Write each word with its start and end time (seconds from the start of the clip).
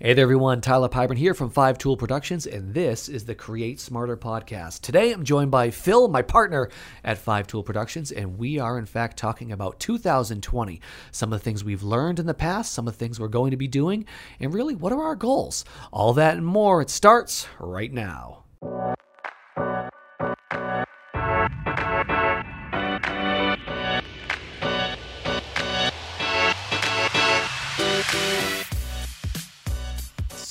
Hey 0.00 0.14
there, 0.14 0.22
everyone. 0.22 0.60
Tyler 0.60 0.88
Pyburn 0.88 1.16
here 1.16 1.34
from 1.34 1.50
Five 1.50 1.76
Tool 1.76 1.96
Productions, 1.96 2.46
and 2.46 2.72
this 2.72 3.08
is 3.08 3.24
the 3.24 3.34
Create 3.34 3.80
Smarter 3.80 4.16
podcast. 4.16 4.80
Today, 4.80 5.10
I'm 5.10 5.24
joined 5.24 5.50
by 5.50 5.70
Phil, 5.70 6.06
my 6.06 6.22
partner 6.22 6.70
at 7.02 7.18
Five 7.18 7.48
Tool 7.48 7.64
Productions, 7.64 8.12
and 8.12 8.38
we 8.38 8.60
are, 8.60 8.78
in 8.78 8.86
fact, 8.86 9.16
talking 9.16 9.50
about 9.50 9.80
2020. 9.80 10.80
Some 11.10 11.32
of 11.32 11.40
the 11.40 11.42
things 11.42 11.64
we've 11.64 11.82
learned 11.82 12.20
in 12.20 12.26
the 12.26 12.32
past, 12.32 12.72
some 12.72 12.86
of 12.86 12.94
the 12.94 12.98
things 12.98 13.18
we're 13.18 13.26
going 13.26 13.50
to 13.50 13.56
be 13.56 13.66
doing, 13.66 14.04
and 14.38 14.54
really, 14.54 14.76
what 14.76 14.92
are 14.92 15.02
our 15.02 15.16
goals? 15.16 15.64
All 15.92 16.12
that 16.12 16.36
and 16.36 16.46
more. 16.46 16.80
It 16.80 16.90
starts 16.90 17.48
right 17.58 17.92
now. 17.92 18.44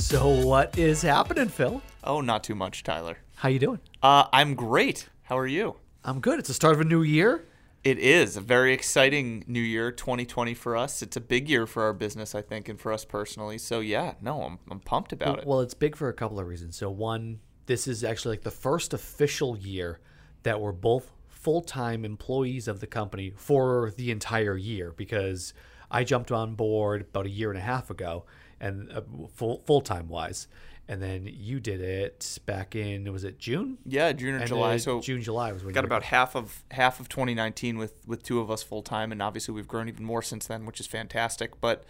So, 0.07 0.29
what 0.29 0.77
is 0.77 1.01
happening, 1.01 1.50
Phil? 1.50 1.82
Oh, 2.01 2.21
not 2.21 2.41
too 2.41 2.55
much, 2.55 2.82
Tyler. 2.82 3.18
How 3.36 3.50
you 3.50 3.59
doing? 3.59 3.82
Uh, 4.01 4.23
I'm 4.32 4.55
great. 4.55 5.09
How 5.23 5.37
are 5.37 5.45
you? 5.45 5.75
I'm 6.05 6.21
good. 6.21 6.39
It's 6.39 6.47
the 6.47 6.54
start 6.54 6.75
of 6.75 6.79
a 6.79 6.86
new 6.86 7.01
year. 7.01 7.43
It 7.83 7.99
is 7.99 8.37
a 8.37 8.41
very 8.41 8.71
exciting 8.71 9.43
new 9.47 9.59
year, 9.59 9.91
2020 9.91 10.54
for 10.54 10.77
us. 10.77 11.01
It's 11.01 11.18
a 11.18 11.19
big 11.19 11.49
year 11.49 11.68
for 11.68 11.83
our 11.83 11.91
business, 11.91 12.33
I 12.35 12.41
think, 12.41 12.69
and 12.69 12.79
for 12.79 12.93
us 12.93 13.04
personally. 13.04 13.57
So 13.57 13.82
yeah, 13.82 14.13
no, 14.21 14.43
I'm 14.43 14.59
I'm 14.71 14.79
pumped 14.79 15.11
about 15.11 15.39
it. 15.39 15.46
Well, 15.46 15.59
it's 15.59 15.73
big 15.73 15.97
for 15.97 16.07
a 16.07 16.13
couple 16.13 16.39
of 16.39 16.47
reasons. 16.47 16.77
So, 16.77 16.89
one, 16.89 17.41
this 17.65 17.85
is 17.85 18.05
actually 18.05 18.37
like 18.37 18.43
the 18.43 18.49
first 18.49 18.93
official 18.93 19.57
year 19.57 19.99
that 20.43 20.61
we're 20.61 20.71
both 20.71 21.11
full 21.27 21.60
time 21.60 22.05
employees 22.05 22.69
of 22.69 22.79
the 22.79 22.87
company 22.87 23.33
for 23.35 23.91
the 23.97 24.11
entire 24.11 24.55
year 24.55 24.93
because 24.96 25.54
I 25.91 26.05
jumped 26.05 26.32
on 26.32 26.55
board 26.55 27.01
about 27.01 27.25
a 27.25 27.29
year 27.29 27.49
and 27.49 27.60
a 27.60 27.63
half 27.63 27.89
ago 27.89 28.24
and 28.60 28.92
uh, 28.92 29.02
full 29.36 29.64
full 29.66 29.82
time 29.82 30.07
wise. 30.07 30.47
And 30.89 31.02
then 31.02 31.28
you 31.29 31.60
did 31.60 31.82
it 31.82 32.39
back 32.45 32.73
in 32.73 33.11
was 33.11 33.25
it 33.25 33.39
June? 33.39 33.77
Yeah, 33.86 34.14
June 34.14 34.36
or 34.36 34.38
And, 34.38 34.47
July. 34.47 34.77
So 34.77 35.02
June 35.02 35.22
July 35.22 35.52
was 35.52 35.64
when 35.64 35.73
got 35.73 35.83
about 35.83 36.03
half 36.03 36.36
of 36.36 36.64
half 36.72 36.99
of 36.99 37.09
2019 37.09 37.77
with 37.77 38.08
with 38.08 38.23
two 38.23 38.39
of 38.39 38.49
us 38.49 38.64
full 38.64 38.83
time, 38.83 39.11
and 39.11 39.22
obviously 39.22 39.53
we've 39.53 39.67
grown 39.67 39.89
even 39.89 40.05
more 40.05 40.22
since 40.22 40.47
then, 40.47 40.66
which 40.66 40.80
is 40.80 40.88
fantastic. 40.88 41.59
But 41.59 41.83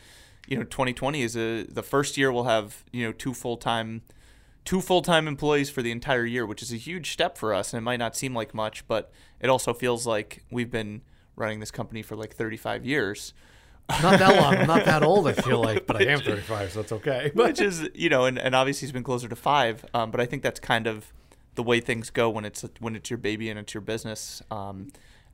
you 0.48 0.58
know, 0.58 0.64
2020 0.64 1.22
is 1.22 1.38
a 1.38 1.64
the 1.64 1.84
first 1.84 2.18
year 2.18 2.32
we'll 2.32 2.46
have 2.46 2.84
you 2.92 3.06
know 3.06 3.12
two 3.12 3.34
full 3.34 3.58
time 3.58 4.02
two 4.66 4.81
full 4.81 5.02
time 5.02 5.28
employees 5.28 5.70
for 5.70 5.81
the 5.81 5.92
entire 5.92 6.26
year, 6.26 6.46
which 6.46 6.62
is 6.62 6.74
a 6.74 6.78
huge 6.78 7.12
step 7.12 7.38
for 7.38 7.54
us, 7.54 7.74
and 7.74 7.78
it 7.78 7.84
might 7.84 8.00
not 8.00 8.18
seem 8.18 8.36
like 8.36 8.54
much, 8.54 8.86
but 8.88 9.12
it 9.40 9.50
also 9.50 9.74
feels 9.74 10.06
like 10.06 10.44
we've 10.52 10.72
been 10.72 11.02
running 11.38 11.62
this 11.62 11.72
company 11.72 12.02
for 12.02 12.18
like 12.18 12.36
35 12.36 12.86
years. 12.86 13.34
Not 13.90 14.20
that 14.20 14.42
long. 14.42 14.56
I'm 14.56 14.68
not 14.68 14.86
that 14.86 15.04
old. 15.04 15.28
I 15.28 15.34
feel 15.34 15.62
like, 15.62 15.88
but 15.88 15.96
I 15.96 16.06
am 16.06 16.20
35, 16.22 16.72
so 16.72 16.82
it's 16.82 16.92
okay. 16.92 17.32
Which 17.36 17.62
is 17.62 17.90
you 17.94 18.10
know, 18.10 18.26
and, 18.26 18.38
and 18.38 18.54
obviously 18.54 18.86
it's 18.86 18.94
been 18.94 19.04
closer 19.04 19.28
to 19.28 19.36
five. 19.36 19.86
Um, 19.94 20.12
but 20.12 20.20
I 20.20 20.26
think 20.26 20.44
that's 20.44 20.60
kind 20.60 20.88
of 20.88 21.14
the 21.56 21.64
way 21.64 21.80
things 21.80 22.10
go 22.10 22.30
when 22.30 22.46
it's 22.46 22.66
when 22.80 22.96
it's 22.96 23.10
your 23.10 23.18
baby 23.18 23.50
and 23.50 23.60
it's 23.60 23.74
your 23.74 23.82
business. 23.82 24.42
Um, 24.52 24.90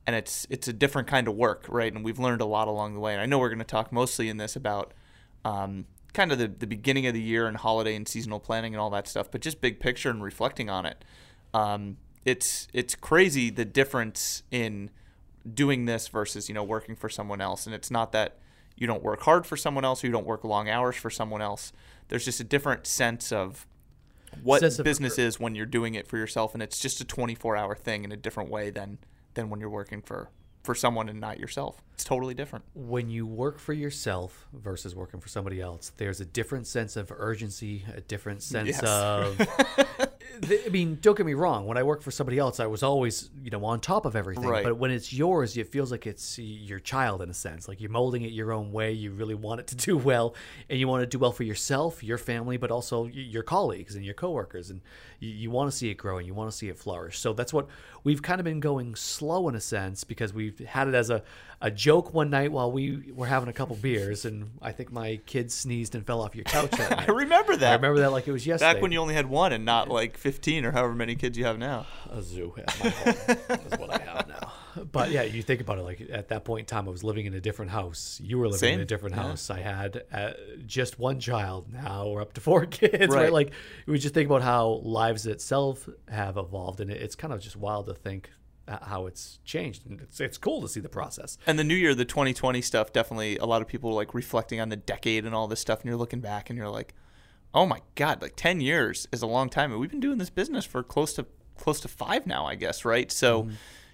and 0.06 0.14
it's 0.14 0.46
it's 0.50 0.68
a 0.68 0.72
different 0.72 1.08
kind 1.08 1.28
of 1.28 1.34
work, 1.34 1.66
right? 1.68 1.92
And 1.92 2.04
we've 2.04 2.18
learned 2.18 2.40
a 2.40 2.46
lot 2.46 2.68
along 2.68 2.94
the 2.94 3.00
way. 3.00 3.12
And 3.12 3.20
I 3.20 3.26
know 3.26 3.38
we're 3.38 3.48
going 3.48 3.58
to 3.58 3.64
talk 3.64 3.92
mostly 3.92 4.28
in 4.28 4.36
this 4.36 4.54
about 4.54 4.92
um, 5.44 5.86
kind 6.12 6.30
of 6.30 6.38
the, 6.38 6.48
the 6.48 6.66
beginning 6.66 7.06
of 7.06 7.14
the 7.14 7.20
year 7.20 7.46
and 7.46 7.56
holiday 7.56 7.94
and 7.96 8.06
seasonal 8.06 8.40
planning 8.40 8.74
and 8.74 8.80
all 8.80 8.90
that 8.90 9.08
stuff, 9.08 9.30
but 9.30 9.40
just 9.40 9.60
big 9.60 9.80
picture 9.80 10.10
and 10.10 10.22
reflecting 10.22 10.70
on 10.70 10.86
it. 10.86 11.04
Um, 11.52 11.96
it's 12.24 12.68
it's 12.72 12.94
crazy 12.94 13.50
the 13.50 13.64
difference 13.64 14.42
in 14.50 14.90
doing 15.52 15.84
this 15.84 16.08
versus 16.08 16.48
you 16.48 16.54
know 16.54 16.64
working 16.64 16.96
for 16.96 17.08
someone 17.10 17.40
else 17.40 17.66
and 17.66 17.74
it's 17.74 17.90
not 17.90 18.12
that 18.12 18.38
you 18.76 18.86
don't 18.86 19.02
work 19.02 19.22
hard 19.22 19.46
for 19.46 19.56
someone 19.56 19.84
else 19.84 20.02
or 20.02 20.06
you 20.08 20.12
don't 20.12 20.26
work 20.26 20.44
long 20.44 20.68
hours 20.68 20.96
for 20.96 21.10
someone 21.10 21.40
else. 21.42 21.72
There's 22.08 22.24
just 22.24 22.40
a 22.40 22.44
different 22.44 22.86
sense 22.86 23.30
of 23.32 23.66
what 24.42 24.60
Sense 24.60 24.78
of- 24.78 24.84
business 24.84 25.18
is 25.18 25.38
when 25.38 25.54
you're 25.54 25.64
doing 25.66 25.94
it 25.94 26.06
for 26.08 26.16
yourself 26.18 26.54
and 26.54 26.62
it's 26.62 26.80
just 26.80 27.00
a 27.00 27.04
24 27.04 27.56
hour 27.56 27.74
thing 27.76 28.02
in 28.04 28.10
a 28.12 28.16
different 28.16 28.50
way 28.50 28.70
than 28.70 28.98
than 29.34 29.48
when 29.48 29.60
you're 29.60 29.70
working 29.70 30.02
for 30.02 30.28
for 30.64 30.74
someone 30.74 31.08
and 31.08 31.20
not 31.20 31.38
yourself 31.38 31.80
it's 31.94 32.02
totally 32.04 32.34
different 32.34 32.64
when 32.74 33.08
you 33.08 33.24
work 33.24 33.58
for 33.60 33.72
yourself 33.72 34.46
versus 34.52 34.94
working 34.96 35.20
for 35.20 35.28
somebody 35.28 35.60
else, 35.60 35.92
there's 35.96 36.20
a 36.20 36.24
different 36.24 36.66
sense 36.66 36.96
of 36.96 37.12
urgency, 37.16 37.84
a 37.94 38.00
different 38.00 38.42
sense 38.42 38.68
Yes. 38.68 38.82
of. 38.82 39.40
I 40.66 40.68
mean, 40.70 40.98
don't 41.00 41.16
get 41.16 41.24
me 41.26 41.34
wrong. 41.34 41.64
When 41.66 41.78
I 41.78 41.84
worked 41.84 42.02
for 42.02 42.10
somebody 42.10 42.38
else, 42.38 42.58
I 42.58 42.66
was 42.66 42.82
always, 42.82 43.30
you 43.44 43.50
know, 43.50 43.64
on 43.64 43.78
top 43.80 44.04
of 44.04 44.16
everything. 44.16 44.44
Right. 44.48 44.64
But 44.64 44.78
when 44.78 44.90
it's 44.90 45.12
yours, 45.12 45.56
it 45.56 45.68
feels 45.70 45.92
like 45.92 46.08
it's 46.08 46.36
your 46.40 46.80
child 46.80 47.22
in 47.22 47.30
a 47.30 47.34
sense. 47.34 47.68
Like 47.68 47.80
you're 47.80 47.90
molding 47.90 48.22
it 48.22 48.32
your 48.32 48.52
own 48.52 48.72
way. 48.72 48.90
You 48.90 49.12
really 49.12 49.36
want 49.36 49.60
it 49.60 49.68
to 49.68 49.76
do 49.76 49.96
well, 49.96 50.34
and 50.68 50.78
you 50.80 50.88
want 50.88 51.02
it 51.04 51.06
to 51.06 51.16
do 51.16 51.20
well 51.20 51.30
for 51.30 51.44
yourself, 51.44 52.02
your 52.02 52.18
family, 52.18 52.56
but 52.56 52.72
also 52.72 53.06
your 53.06 53.44
colleagues 53.44 53.94
and 53.94 54.04
your 54.04 54.14
coworkers, 54.14 54.70
and 54.70 54.80
you, 55.20 55.30
you 55.30 55.50
want 55.52 55.70
to 55.70 55.76
see 55.76 55.88
it 55.90 55.94
grow 55.94 56.18
and 56.18 56.26
you 56.26 56.34
want 56.34 56.50
to 56.50 56.56
see 56.56 56.68
it 56.68 56.76
flourish. 56.76 57.20
So 57.20 57.32
that's 57.32 57.52
what 57.52 57.68
we've 58.02 58.20
kind 58.22 58.40
of 58.40 58.44
been 58.44 58.58
going 58.60 58.96
slow 58.96 59.48
in 59.48 59.54
a 59.54 59.60
sense 59.60 60.02
because 60.02 60.34
we've 60.34 60.58
had 60.58 60.88
it 60.88 60.94
as 60.94 61.10
a, 61.10 61.22
a 61.64 61.70
joke 61.70 62.12
one 62.12 62.28
night 62.28 62.52
while 62.52 62.70
we 62.70 63.10
were 63.14 63.24
having 63.26 63.48
a 63.48 63.52
couple 63.52 63.74
beers, 63.76 64.24
and 64.26 64.50
I 64.60 64.70
think 64.72 64.92
my 64.92 65.18
kid 65.24 65.50
sneezed 65.50 65.94
and 65.94 66.06
fell 66.06 66.20
off 66.20 66.34
your 66.34 66.44
couch 66.44 66.70
i 66.78 67.06
remember 67.06 67.56
that 67.56 67.70
I 67.72 67.74
remember 67.76 68.00
that 68.00 68.12
like 68.12 68.28
it 68.28 68.32
was 68.32 68.46
yesterday. 68.46 68.74
back 68.74 68.82
when 68.82 68.92
you 68.92 68.98
only 68.98 69.14
had 69.14 69.26
one 69.30 69.52
and 69.52 69.64
not 69.64 69.88
like 69.88 70.18
15 70.18 70.66
or 70.66 70.72
however 70.72 70.94
many 70.94 71.14
kids 71.14 71.38
you 71.38 71.44
have 71.46 71.58
now 71.58 71.86
a 72.10 72.22
zoo 72.22 72.54
at 72.58 72.66
my 72.84 72.90
home 72.90 73.58
is 73.72 73.78
what 73.78 73.90
I 73.90 74.04
have 74.04 74.28
now. 74.28 74.52
But 74.92 75.10
yeah, 75.10 75.22
you 75.22 75.40
think 75.42 75.60
about 75.60 75.78
it. 75.78 75.82
Like 75.82 76.02
at 76.12 76.28
that 76.28 76.44
point 76.44 76.60
in 76.60 76.66
time, 76.66 76.86
I 76.86 76.90
was 76.90 77.02
living 77.04 77.26
in 77.26 77.34
a 77.34 77.40
different 77.40 77.70
house. 77.70 78.20
You 78.22 78.38
were 78.38 78.48
living 78.48 78.74
in 78.74 78.80
a 78.80 78.84
different 78.84 79.14
Yeah. 79.16 79.22
house. 79.22 79.48
I 79.48 79.60
had 79.60 80.02
uh, 80.12 80.32
just 80.66 80.98
one 80.98 81.18
child. 81.20 81.72
Now 81.72 82.08
we're 82.08 82.20
up 82.22 82.32
to 82.34 82.40
four 82.40 82.66
kids. 82.80 83.08
Right? 83.08 83.24
Right. 83.24 83.32
Like 83.32 83.52
we 83.86 83.98
just 83.98 84.14
think 84.14 84.28
about 84.28 84.42
how 84.42 84.80
lives 84.82 85.26
itself 85.26 85.88
have 86.10 86.36
evolved, 86.36 86.80
and 86.80 86.90
it, 86.90 87.00
it's 87.00 87.14
kind 87.14 87.32
of 87.32 87.40
just 87.40 87.56
wild 87.56 87.86
to 87.86 87.94
think 87.94 88.30
how 88.68 89.06
it's 89.06 89.38
changed. 89.44 89.86
And 89.86 90.00
it's 90.00 90.20
it's 90.20 90.38
cool 90.38 90.60
to 90.62 90.68
see 90.68 90.80
the 90.80 90.88
process. 90.88 91.38
And 91.46 91.58
the 91.58 91.64
new 91.64 91.74
year, 91.74 91.94
the 91.94 92.04
2020 92.04 92.62
stuff, 92.62 92.92
definitely 92.92 93.36
a 93.38 93.46
lot 93.46 93.62
of 93.62 93.68
people 93.68 93.92
like 93.92 94.14
reflecting 94.14 94.60
on 94.60 94.68
the 94.68 94.76
decade 94.76 95.24
and 95.24 95.34
all 95.34 95.48
this 95.48 95.60
stuff, 95.60 95.80
and 95.80 95.88
you're 95.88 95.98
looking 95.98 96.20
back 96.20 96.50
and 96.50 96.58
you're 96.58 96.70
like, 96.70 96.94
oh 97.52 97.66
my 97.66 97.80
god, 97.94 98.20
like 98.20 98.34
10 98.36 98.60
years 98.60 99.06
is 99.12 99.22
a 99.22 99.26
long 99.26 99.48
time, 99.48 99.70
and 99.70 99.80
we've 99.80 99.90
been 99.90 100.00
doing 100.00 100.18
this 100.18 100.30
business 100.30 100.64
for 100.64 100.82
close 100.82 101.12
to 101.14 101.26
close 101.56 101.80
to 101.80 101.88
five 101.88 102.26
now, 102.26 102.46
I 102.46 102.56
guess, 102.56 102.84
right? 102.84 103.12
So, 103.12 103.48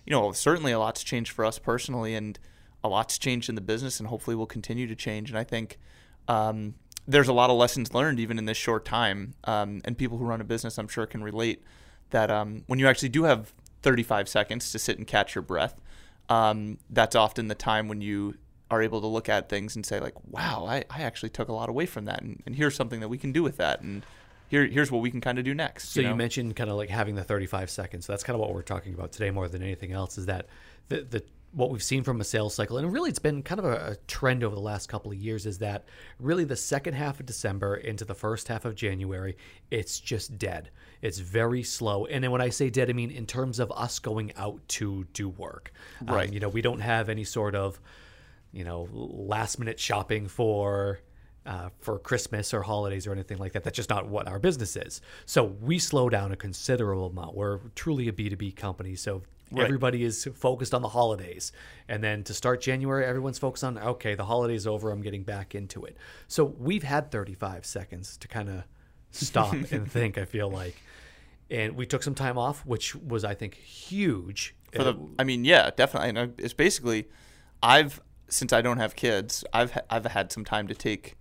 you 0.06 0.10
know, 0.10 0.32
certainly 0.32 0.72
a 0.72 0.78
lot's 0.78 1.04
changed 1.04 1.32
for 1.32 1.44
us 1.44 1.58
personally, 1.58 2.14
and 2.14 2.38
a 2.82 2.88
lot's 2.88 3.18
changed 3.18 3.48
in 3.48 3.54
the 3.54 3.60
business, 3.60 4.00
and 4.00 4.08
hopefully 4.08 4.34
will 4.34 4.46
continue 4.46 4.86
to 4.86 4.96
change. 4.96 5.30
And 5.30 5.38
I 5.38 5.44
think 5.44 5.78
um, 6.26 6.74
there's 7.06 7.28
a 7.28 7.32
lot 7.32 7.50
of 7.50 7.56
lessons 7.56 7.92
learned 7.92 8.18
even 8.18 8.38
in 8.38 8.46
this 8.46 8.56
short 8.56 8.84
time, 8.84 9.34
um, 9.44 9.82
and 9.84 9.98
people 9.98 10.16
who 10.16 10.24
run 10.24 10.40
a 10.40 10.44
business, 10.44 10.78
I'm 10.78 10.88
sure, 10.88 11.06
can 11.06 11.22
relate 11.22 11.62
that 12.10 12.30
um, 12.30 12.64
when 12.66 12.78
you 12.78 12.88
actually 12.88 13.10
do 13.10 13.24
have 13.24 13.52
35 13.82 14.28
seconds 14.28 14.72
to 14.72 14.78
sit 14.78 14.98
and 14.98 15.06
catch 15.06 15.34
your 15.34 15.42
breath, 15.42 15.80
um, 16.28 16.78
that's 16.90 17.16
often 17.16 17.48
the 17.48 17.54
time 17.54 17.88
when 17.88 18.00
you 18.00 18.36
are 18.70 18.82
able 18.82 19.00
to 19.00 19.06
look 19.06 19.28
at 19.28 19.48
things 19.48 19.74
and 19.74 19.84
say 19.84 19.98
like, 19.98 20.14
wow, 20.28 20.64
I, 20.68 20.84
I 20.88 21.02
actually 21.02 21.30
took 21.30 21.48
a 21.48 21.52
lot 21.52 21.68
away 21.68 21.86
from 21.86 22.04
that, 22.04 22.22
and, 22.22 22.42
and 22.46 22.54
here's 22.54 22.76
something 22.76 23.00
that 23.00 23.08
we 23.08 23.18
can 23.18 23.32
do 23.32 23.42
with 23.42 23.56
that, 23.56 23.80
and 23.80 24.04
here 24.48 24.66
here's 24.66 24.90
what 24.90 25.00
we 25.00 25.10
can 25.10 25.20
kind 25.20 25.38
of 25.38 25.44
do 25.44 25.54
next. 25.54 25.90
So 25.90 26.00
you, 26.00 26.08
know? 26.08 26.16
mentioned 26.16 26.56
kind 26.56 26.70
of 26.70 26.76
like 26.76 26.90
having 26.90 27.14
the 27.14 27.24
35 27.24 27.70
seconds. 27.70 28.06
So 28.06 28.12
that's 28.12 28.24
kind 28.24 28.34
of 28.34 28.40
what 28.40 28.52
we're 28.52 28.62
talking 28.62 28.94
about 28.94 29.12
today 29.12 29.30
more 29.30 29.48
than 29.48 29.62
anything 29.62 29.92
else 29.92 30.18
is 30.18 30.26
that 30.26 30.46
the, 30.88 31.02
the 31.02 31.24
what 31.52 31.70
we've 31.70 31.82
seen 31.82 32.04
from 32.04 32.20
a 32.20 32.24
sales 32.24 32.54
cycle, 32.54 32.78
and 32.78 32.92
really 32.92 33.10
it's 33.10 33.18
been 33.18 33.42
kind 33.42 33.58
of 33.58 33.64
a, 33.64 33.92
a 33.92 33.96
trend 34.06 34.44
over 34.44 34.54
the 34.54 34.60
last 34.60 34.88
couple 34.88 35.10
of 35.10 35.16
years, 35.18 35.46
is 35.46 35.58
that 35.58 35.84
really 36.20 36.44
the 36.44 36.56
second 36.56 36.94
half 36.94 37.18
of 37.18 37.26
December 37.26 37.74
into 37.76 38.04
the 38.04 38.14
first 38.14 38.46
half 38.48 38.64
of 38.64 38.74
January, 38.76 39.36
it's 39.70 39.98
just 39.98 40.38
dead. 40.38 40.70
It's 41.02 41.18
very 41.18 41.62
slow. 41.64 42.06
And 42.06 42.22
then 42.22 42.30
when 42.30 42.40
I 42.40 42.50
say 42.50 42.70
dead, 42.70 42.88
I 42.88 42.92
mean 42.92 43.10
in 43.10 43.26
terms 43.26 43.58
of 43.58 43.72
us 43.72 43.98
going 43.98 44.32
out 44.36 44.60
to 44.68 45.04
do 45.12 45.28
work. 45.28 45.72
Um, 46.06 46.14
Right. 46.14 46.32
you 46.32 46.38
know, 46.40 46.48
we 46.48 46.62
don't 46.62 46.80
have 46.80 47.08
any 47.08 47.24
sort 47.24 47.54
of, 47.56 47.80
you 48.52 48.64
know, 48.64 48.88
last 48.92 49.58
minute 49.58 49.80
shopping 49.80 50.28
for 50.28 51.00
uh, 51.46 51.70
for 51.78 51.98
Christmas 51.98 52.52
or 52.52 52.62
holidays 52.62 53.06
or 53.06 53.12
anything 53.12 53.38
like 53.38 53.52
that. 53.54 53.64
That's 53.64 53.74
just 53.76 53.88
not 53.88 54.06
what 54.06 54.28
our 54.28 54.38
business 54.38 54.76
is. 54.76 55.00
So 55.24 55.42
we 55.44 55.78
slow 55.78 56.10
down 56.10 56.32
a 56.32 56.36
considerable 56.36 57.06
amount. 57.06 57.34
We're 57.34 57.58
truly 57.74 58.08
a 58.08 58.12
B2B 58.12 58.54
company. 58.56 58.94
So 58.94 59.22
Right. 59.52 59.64
everybody 59.64 60.04
is 60.04 60.28
focused 60.34 60.74
on 60.74 60.82
the 60.82 60.88
holidays. 60.88 61.52
And 61.88 62.04
then 62.04 62.22
to 62.24 62.34
start 62.34 62.60
January, 62.60 63.04
everyone's 63.04 63.38
focused 63.38 63.64
on, 63.64 63.78
okay, 63.78 64.14
the 64.14 64.24
holiday's 64.24 64.66
over. 64.66 64.90
I'm 64.90 65.02
getting 65.02 65.24
back 65.24 65.54
into 65.54 65.84
it. 65.84 65.96
So 66.28 66.44
we've 66.44 66.84
had 66.84 67.10
35 67.10 67.66
seconds 67.66 68.16
to 68.18 68.28
kind 68.28 68.48
of 68.48 68.64
stop 69.10 69.52
and 69.72 69.90
think, 69.90 70.18
I 70.18 70.24
feel 70.24 70.48
like. 70.48 70.80
And 71.50 71.76
we 71.76 71.84
took 71.84 72.02
some 72.04 72.14
time 72.14 72.38
off, 72.38 72.64
which 72.64 72.94
was, 72.94 73.24
I 73.24 73.34
think, 73.34 73.56
huge. 73.56 74.54
for 74.72 74.84
the 74.84 74.96
I 75.18 75.24
mean, 75.24 75.44
yeah, 75.44 75.70
definitely. 75.74 76.10
And 76.10 76.18
uh, 76.18 76.26
it's 76.38 76.54
basically, 76.54 77.08
I've 77.60 78.00
since 78.28 78.52
I 78.52 78.62
don't 78.62 78.78
have 78.78 78.94
kids, 78.94 79.44
I've 79.52 79.76
I've 79.90 80.06
had 80.06 80.30
some 80.32 80.44
time 80.44 80.68
to 80.68 80.74
take 80.74 81.16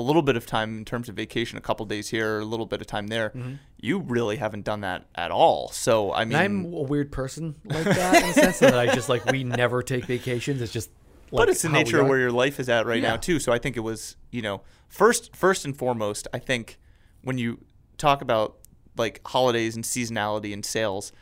a 0.00 0.04
little 0.06 0.22
bit 0.22 0.36
of 0.36 0.46
time 0.46 0.78
in 0.78 0.84
terms 0.84 1.08
of 1.08 1.14
vacation, 1.14 1.58
a 1.58 1.60
couple 1.60 1.84
days 1.86 2.08
here, 2.08 2.40
a 2.40 2.44
little 2.44 2.66
bit 2.66 2.80
of 2.80 2.86
time 2.86 3.06
there. 3.08 3.32
You 3.80 3.98
really 4.00 4.36
haven't 4.36 4.64
done 4.64 4.80
that 4.80 5.06
at 5.14 5.30
all. 5.30 5.68
So 5.70 6.12
I 6.12 6.24
mean, 6.24 6.38
And 6.38 6.66
I'm 6.66 6.74
a 6.74 6.82
weird 6.82 7.12
person 7.12 7.54
like 7.64 7.84
that 7.84 8.22
in 8.22 8.28
the 8.28 8.34
sense 8.34 8.58
that 8.60 8.74
I 8.78 8.86
just 8.94 9.08
like 9.08 9.24
we 9.26 9.44
never 9.44 9.82
take 9.82 10.06
vacations. 10.06 10.60
It's 10.62 10.72
just 10.72 10.90
like 11.30 11.42
but 11.46 11.48
it's 11.48 11.62
the 11.62 11.68
nature 11.68 12.00
of 12.00 12.08
where 12.08 12.18
your 12.18 12.32
life 12.32 12.58
is 12.58 12.68
at 12.68 12.86
right 12.86 13.02
Yeah. 13.02 13.10
now 13.10 13.16
too. 13.16 13.38
So 13.38 13.52
I 13.52 13.58
think 13.58 13.76
it 13.76 13.80
was, 13.80 14.16
you 14.30 14.42
know, 14.42 14.62
first 14.88 15.34
first 15.36 15.64
and 15.64 15.76
foremost, 15.76 16.26
I 16.34 16.38
think 16.38 16.78
when 17.22 17.38
you 17.38 17.60
talk 17.98 18.22
about 18.22 18.56
like 18.96 19.20
holidays 19.26 19.76
and 19.76 19.84
seasonality 19.84 20.52
and 20.52 20.64
sales, 20.64 21.12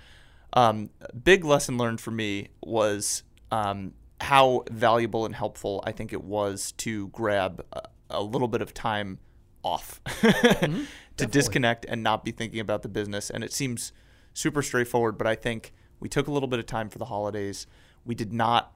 um, 0.55 0.91
big 1.25 1.45
lesson 1.45 1.77
learned 1.79 2.01
for 2.01 2.11
me 2.11 2.49
was 2.63 3.23
um, 3.51 3.93
how 4.21 4.65
valuable 4.71 5.25
and 5.27 5.35
helpful 5.35 5.83
I 5.87 5.93
think 5.93 6.13
it 6.13 6.25
was 6.25 6.73
to 6.79 7.09
grab 7.09 7.65
a, 8.11 8.23
little 8.23 8.49
bit 8.49 8.63
of 8.63 8.75
time 8.75 9.19
off 9.63 10.01
mm-hmm, 10.07 10.85
to 11.17 11.27
disconnect 11.27 11.85
and 11.89 12.03
not 12.03 12.25
be 12.25 12.31
thinking 12.31 12.61
about 12.61 12.83
the 12.83 12.89
business. 12.89 13.31
And 13.31 13.43
it 13.43 13.53
seems 13.53 13.93
super 14.35 14.63
straightforward, 14.63 15.19
but 15.19 15.27
I 15.27 15.35
think 15.35 15.73
we 16.01 16.09
took 16.09 16.29
a 16.29 16.33
little 16.33 16.49
bit 16.49 16.59
of 16.59 16.67
time 16.67 16.89
for 16.89 16.99
the 16.99 17.07
holidays. 17.07 17.67
We 18.05 18.15
did 18.15 18.33
not 18.33 18.73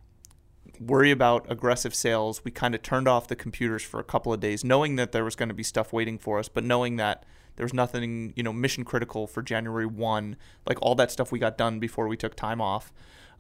worry 0.81 1.11
about 1.11 1.51
aggressive 1.51 1.95
sales. 1.95 2.45
We 2.45 2.51
kind 2.51 2.75
of 2.75 2.83
turned 2.83 3.09
off 3.09 3.29
the 3.29 3.37
computers 3.37 3.83
for 3.83 4.01
a 4.01 4.05
couple 4.05 4.33
of 4.33 4.41
days, 4.41 4.65
knowing 4.65 4.97
that 4.97 5.13
there 5.13 5.25
was 5.25 5.37
going 5.37 5.49
to 5.49 5.55
be 5.55 5.63
stuff 5.63 5.93
waiting 5.93 6.19
for 6.19 6.39
us, 6.39 6.49
but 6.49 6.65
knowing 6.65 6.97
that 6.97 7.25
there 7.57 7.65
was 7.65 7.75
nothing, 7.75 8.33
you 8.37 8.43
know, 8.43 8.53
mission 8.53 8.85
critical 8.85 9.27
for 9.27 9.43
January 9.43 9.87
1, 9.87 10.37
like 10.67 10.81
all 10.81 10.95
that 10.95 11.11
stuff 11.11 11.31
we 11.31 11.39
got 11.39 11.59
done 11.59 11.79
before 11.79 12.09
we 12.09 12.17
took 12.17 12.35
time 12.35 12.61
off. 12.61 12.93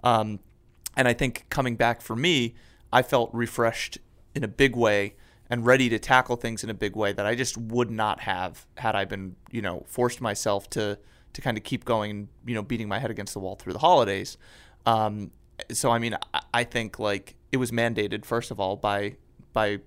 Um, 0.05 0.41
and 0.97 1.09
I 1.09 1.13
think 1.13 1.47
coming 1.49 1.77
back 1.77 2.03
for 2.03 2.15
me, 2.15 2.55
I 2.93 3.03
felt 3.03 3.31
refreshed 3.33 3.99
in 4.35 4.45
a 4.45 4.49
big 4.49 4.77
way 4.77 5.15
and 5.53 5.67
ready 5.67 5.91
to 5.91 5.99
tackle 5.99 6.37
things 6.37 6.65
in 6.65 6.71
a 6.71 6.75
big 6.75 6.97
way 6.97 7.13
that 7.13 7.27
I 7.27 7.35
just 7.35 7.59
would 7.59 7.91
not 7.91 8.21
have 8.21 8.67
had 8.79 8.97
I 8.97 9.05
been, 9.05 9.37
you 9.51 9.61
know, 9.61 9.85
forced 9.87 10.23
myself 10.23 10.71
to 10.71 10.99
to 11.35 11.41
kind 11.43 11.59
of 11.59 11.63
keep 11.63 11.85
going 11.85 12.11
and 12.11 12.29
you 12.47 12.55
know 12.55 12.63
beating 12.63 12.89
my 12.89 12.99
head 12.99 13.11
against 13.11 13.35
the 13.35 13.39
wall 13.39 13.57
through 13.57 13.75
the 13.75 13.79
holidays. 13.79 14.39
Um, 14.87 15.31
so 15.71 15.91
I 15.91 15.99
mean, 15.99 16.17
I, 16.33 16.41
I 16.55 16.65
think 16.65 16.99
like 16.99 17.37
it 17.53 17.59
was 17.59 17.71
mandated 17.71 18.25
first 18.25 18.51
of 18.51 18.59
all 18.59 18.77
by 18.77 19.17
by 19.53 19.81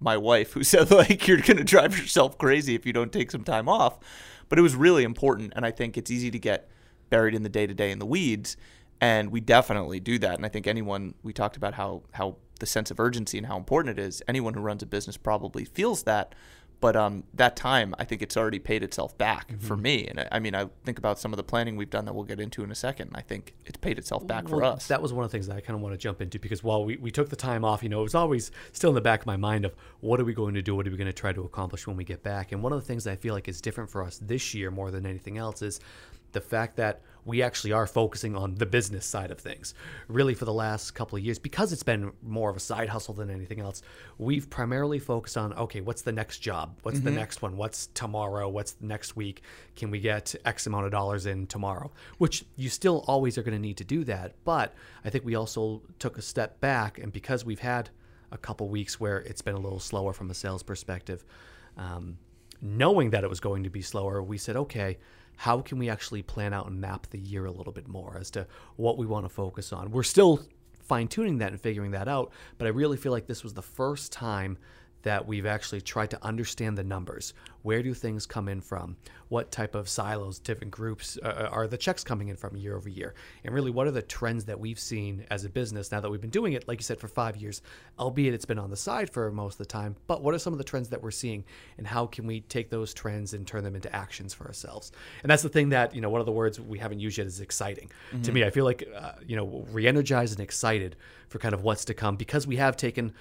my 0.00 0.16
wife 0.16 0.54
who 0.54 0.64
said 0.64 0.90
like 0.90 1.28
you're 1.28 1.38
going 1.38 1.56
to 1.56 1.64
drive 1.64 1.96
yourself 1.96 2.36
crazy 2.36 2.74
if 2.74 2.84
you 2.84 2.92
don't 2.92 3.12
take 3.12 3.30
some 3.30 3.44
time 3.44 3.68
off. 3.68 4.00
But 4.48 4.58
it 4.58 4.62
was 4.62 4.74
really 4.74 5.04
important 5.04 5.52
and 5.54 5.64
I 5.64 5.70
think 5.70 5.96
it's 5.96 6.10
easy 6.10 6.32
to 6.32 6.38
get 6.40 6.68
buried 7.10 7.36
in 7.36 7.44
the 7.44 7.48
day 7.48 7.68
to 7.68 7.74
day 7.74 7.92
in 7.92 8.00
the 8.00 8.06
weeds 8.06 8.56
and 9.00 9.30
we 9.30 9.38
definitely 9.38 10.00
do 10.00 10.18
that 10.18 10.34
and 10.34 10.44
I 10.44 10.48
think 10.48 10.66
anyone 10.66 11.14
we 11.22 11.32
talked 11.32 11.56
about 11.56 11.74
how 11.74 12.02
how 12.10 12.38
the 12.62 12.66
sense 12.66 12.92
of 12.92 13.00
urgency 13.00 13.36
and 13.38 13.48
how 13.48 13.56
important 13.56 13.98
it 13.98 14.02
is. 14.02 14.22
Anyone 14.28 14.54
who 14.54 14.60
runs 14.60 14.84
a 14.84 14.86
business 14.86 15.16
probably 15.16 15.64
feels 15.64 16.04
that. 16.04 16.32
But 16.78 16.94
um, 16.96 17.24
that 17.34 17.56
time, 17.56 17.92
I 17.98 18.04
think 18.04 18.22
it's 18.22 18.36
already 18.36 18.60
paid 18.60 18.84
itself 18.84 19.18
back 19.18 19.48
mm-hmm. 19.48 19.66
for 19.66 19.76
me. 19.76 20.06
And 20.06 20.20
I, 20.20 20.28
I, 20.32 20.38
mean, 20.38 20.54
I 20.54 20.68
think 20.84 20.98
about 20.98 21.18
some 21.18 21.32
of 21.32 21.36
the 21.36 21.42
planning 21.42 21.76
we've 21.76 21.90
done 21.90 22.04
that 22.04 22.14
we'll 22.14 22.24
get 22.24 22.38
into 22.38 22.62
in 22.62 22.70
a 22.70 22.74
second. 22.76 23.10
I 23.16 23.20
think 23.20 23.54
it's 23.66 23.76
paid 23.76 23.98
itself 23.98 24.26
back 24.28 24.44
well, 24.44 24.58
for 24.58 24.64
us. 24.64 24.86
That 24.86 25.02
was 25.02 25.12
one 25.12 25.24
of 25.24 25.30
the 25.30 25.36
things 25.36 25.48
that 25.48 25.56
I 25.56 25.60
kind 25.60 25.76
of 25.76 25.80
want 25.80 25.92
to 25.94 25.98
jump 25.98 26.22
into 26.22 26.38
because 26.38 26.62
while 26.62 26.84
we, 26.84 26.96
we 26.96 27.10
took 27.10 27.30
the 27.30 27.36
time 27.36 27.64
off, 27.64 27.82
you 27.82 27.88
know, 27.88 28.00
it 28.00 28.04
was 28.04 28.14
always 28.14 28.52
still 28.72 28.90
in 28.90 28.94
the 28.94 29.00
back 29.00 29.20
of 29.20 29.26
my 29.26 29.36
mind 29.36 29.64
of 29.64 29.74
what 30.00 30.20
are 30.20 30.24
we 30.24 30.34
going 30.34 30.54
to 30.54 30.62
do? 30.62 30.76
What 30.76 30.86
are 30.86 30.90
we 30.90 30.96
going 30.96 31.06
to 31.06 31.12
try 31.12 31.32
to 31.32 31.42
accomplish 31.42 31.86
when 31.86 31.96
we 31.96 32.04
get 32.04 32.22
back? 32.22 32.52
And 32.52 32.62
one 32.62 32.72
of 32.72 32.80
the 32.80 32.86
things 32.86 33.04
that 33.04 33.12
I 33.12 33.16
feel 33.16 33.34
like 33.34 33.48
is 33.48 33.60
different 33.60 33.90
for 33.90 34.02
us 34.02 34.18
this 34.18 34.54
year 34.54 34.70
more 34.70 34.90
than 34.90 35.04
anything 35.04 35.38
else 35.38 35.62
is 35.62 35.80
the 36.32 36.40
fact 36.40 36.76
that 36.76 37.02
we 37.24 37.42
actually 37.42 37.72
are 37.72 37.86
focusing 37.86 38.34
on 38.34 38.56
the 38.56 38.66
business 38.66 39.06
side 39.06 39.30
of 39.30 39.38
things. 39.38 39.74
Really, 40.08 40.34
for 40.34 40.44
the 40.44 40.52
last 40.52 40.92
couple 40.92 41.16
of 41.16 41.24
years, 41.24 41.38
because 41.38 41.72
it's 41.72 41.82
been 41.82 42.12
more 42.22 42.50
of 42.50 42.56
a 42.56 42.60
side 42.60 42.88
hustle 42.88 43.14
than 43.14 43.30
anything 43.30 43.60
else, 43.60 43.82
we've 44.18 44.50
primarily 44.50 44.98
focused 44.98 45.36
on 45.36 45.52
okay, 45.52 45.80
what's 45.80 46.02
the 46.02 46.12
next 46.12 46.38
job? 46.38 46.76
What's 46.82 46.98
mm-hmm. 46.98 47.06
the 47.06 47.12
next 47.12 47.42
one? 47.42 47.56
What's 47.56 47.88
tomorrow? 47.88 48.48
What's 48.48 48.76
next 48.80 49.14
week? 49.14 49.42
Can 49.76 49.90
we 49.90 50.00
get 50.00 50.34
X 50.44 50.66
amount 50.66 50.86
of 50.86 50.90
dollars 50.90 51.26
in 51.26 51.46
tomorrow? 51.46 51.92
Which 52.18 52.44
you 52.56 52.68
still 52.68 53.04
always 53.06 53.38
are 53.38 53.42
going 53.42 53.56
to 53.56 53.60
need 53.60 53.76
to 53.76 53.84
do 53.84 54.04
that. 54.04 54.34
But 54.44 54.74
I 55.04 55.10
think 55.10 55.24
we 55.24 55.36
also 55.36 55.82
took 55.98 56.18
a 56.18 56.22
step 56.22 56.60
back, 56.60 56.98
and 56.98 57.12
because 57.12 57.44
we've 57.44 57.60
had 57.60 57.90
a 58.32 58.38
couple 58.38 58.68
weeks 58.68 58.98
where 58.98 59.18
it's 59.18 59.42
been 59.42 59.54
a 59.54 59.60
little 59.60 59.80
slower 59.80 60.12
from 60.12 60.30
a 60.30 60.34
sales 60.34 60.62
perspective, 60.62 61.24
um, 61.76 62.18
knowing 62.60 63.10
that 63.10 63.22
it 63.22 63.30
was 63.30 63.40
going 63.40 63.62
to 63.62 63.70
be 63.70 63.82
slower, 63.82 64.22
we 64.22 64.38
said, 64.38 64.56
okay 64.56 64.98
how 65.42 65.60
can 65.60 65.76
we 65.76 65.90
actually 65.90 66.22
plan 66.22 66.52
out 66.52 66.68
and 66.68 66.80
map 66.80 67.08
the 67.10 67.18
year 67.18 67.46
a 67.46 67.50
little 67.50 67.72
bit 67.72 67.88
more 67.88 68.16
as 68.16 68.30
to 68.30 68.46
what 68.76 68.96
we 68.96 69.04
want 69.04 69.24
to 69.24 69.28
focus 69.28 69.72
on? 69.72 69.90
We're 69.90 70.04
still 70.04 70.40
fine 70.78 71.08
tuning 71.08 71.38
that 71.38 71.50
and 71.50 71.60
figuring 71.60 71.90
that 71.90 72.06
out, 72.06 72.30
but 72.58 72.66
I 72.66 72.70
really 72.70 72.96
feel 72.96 73.10
like 73.10 73.26
this 73.26 73.42
was 73.42 73.52
the 73.52 73.60
first 73.60 74.12
time 74.12 74.56
that 75.02 75.26
we've 75.26 75.46
actually 75.46 75.80
tried 75.80 76.10
to 76.10 76.24
understand 76.24 76.78
the 76.78 76.84
numbers. 76.84 77.34
Where 77.62 77.82
do 77.82 77.94
things 77.94 78.26
come 78.26 78.48
in 78.48 78.60
from? 78.60 78.96
What 79.28 79.50
type 79.50 79.74
of 79.74 79.88
silos, 79.88 80.38
different 80.38 80.72
groups 80.72 81.18
uh, 81.22 81.28
uh, 81.28 81.48
are 81.50 81.66
the 81.66 81.76
checks 81.76 82.04
coming 82.04 82.28
in 82.28 82.36
from 82.36 82.56
year 82.56 82.76
over 82.76 82.88
year? 82.88 83.14
And 83.44 83.54
really, 83.54 83.70
what 83.70 83.86
are 83.86 83.92
the 83.92 84.02
trends 84.02 84.44
that 84.46 84.58
we've 84.58 84.78
seen 84.78 85.24
as 85.30 85.44
a 85.44 85.48
business 85.48 85.92
now 85.92 86.00
that 86.00 86.10
we've 86.10 86.20
been 86.20 86.30
doing 86.30 86.52
it, 86.54 86.66
like 86.66 86.80
you 86.80 86.84
said, 86.84 86.98
for 86.98 87.08
five 87.08 87.36
years, 87.36 87.62
albeit 87.98 88.34
it's 88.34 88.44
been 88.44 88.58
on 88.58 88.70
the 88.70 88.76
side 88.76 89.08
for 89.10 89.30
most 89.30 89.54
of 89.54 89.58
the 89.58 89.64
time? 89.66 89.96
But 90.06 90.22
what 90.22 90.34
are 90.34 90.38
some 90.38 90.52
of 90.52 90.58
the 90.58 90.64
trends 90.64 90.88
that 90.90 91.02
we're 91.02 91.12
seeing, 91.12 91.44
and 91.78 91.86
how 91.86 92.06
can 92.06 92.26
we 92.26 92.40
take 92.40 92.68
those 92.68 92.92
trends 92.92 93.32
and 93.32 93.46
turn 93.46 93.64
them 93.64 93.76
into 93.76 93.94
actions 93.94 94.34
for 94.34 94.46
ourselves? 94.46 94.92
And 95.22 95.30
that's 95.30 95.42
the 95.42 95.48
thing 95.48 95.70
that, 95.70 95.94
you 95.94 96.00
know, 96.00 96.10
one 96.10 96.20
of 96.20 96.26
the 96.26 96.32
words 96.32 96.60
we 96.60 96.78
haven't 96.78 97.00
used 97.00 97.18
yet 97.18 97.26
is 97.26 97.40
exciting. 97.40 97.90
Mm-hmm. 98.10 98.22
To 98.22 98.32
me, 98.32 98.44
I 98.44 98.50
feel 98.50 98.64
like, 98.64 98.88
uh, 98.94 99.12
you 99.26 99.36
know, 99.36 99.66
re 99.70 99.86
energized 99.86 100.38
and 100.38 100.42
excited 100.42 100.96
for 101.28 101.38
kind 101.38 101.54
of 101.54 101.62
what's 101.62 101.86
to 101.86 101.94
come 101.94 102.16
because 102.16 102.46
we 102.46 102.56
have 102.56 102.76
taken 102.76 103.14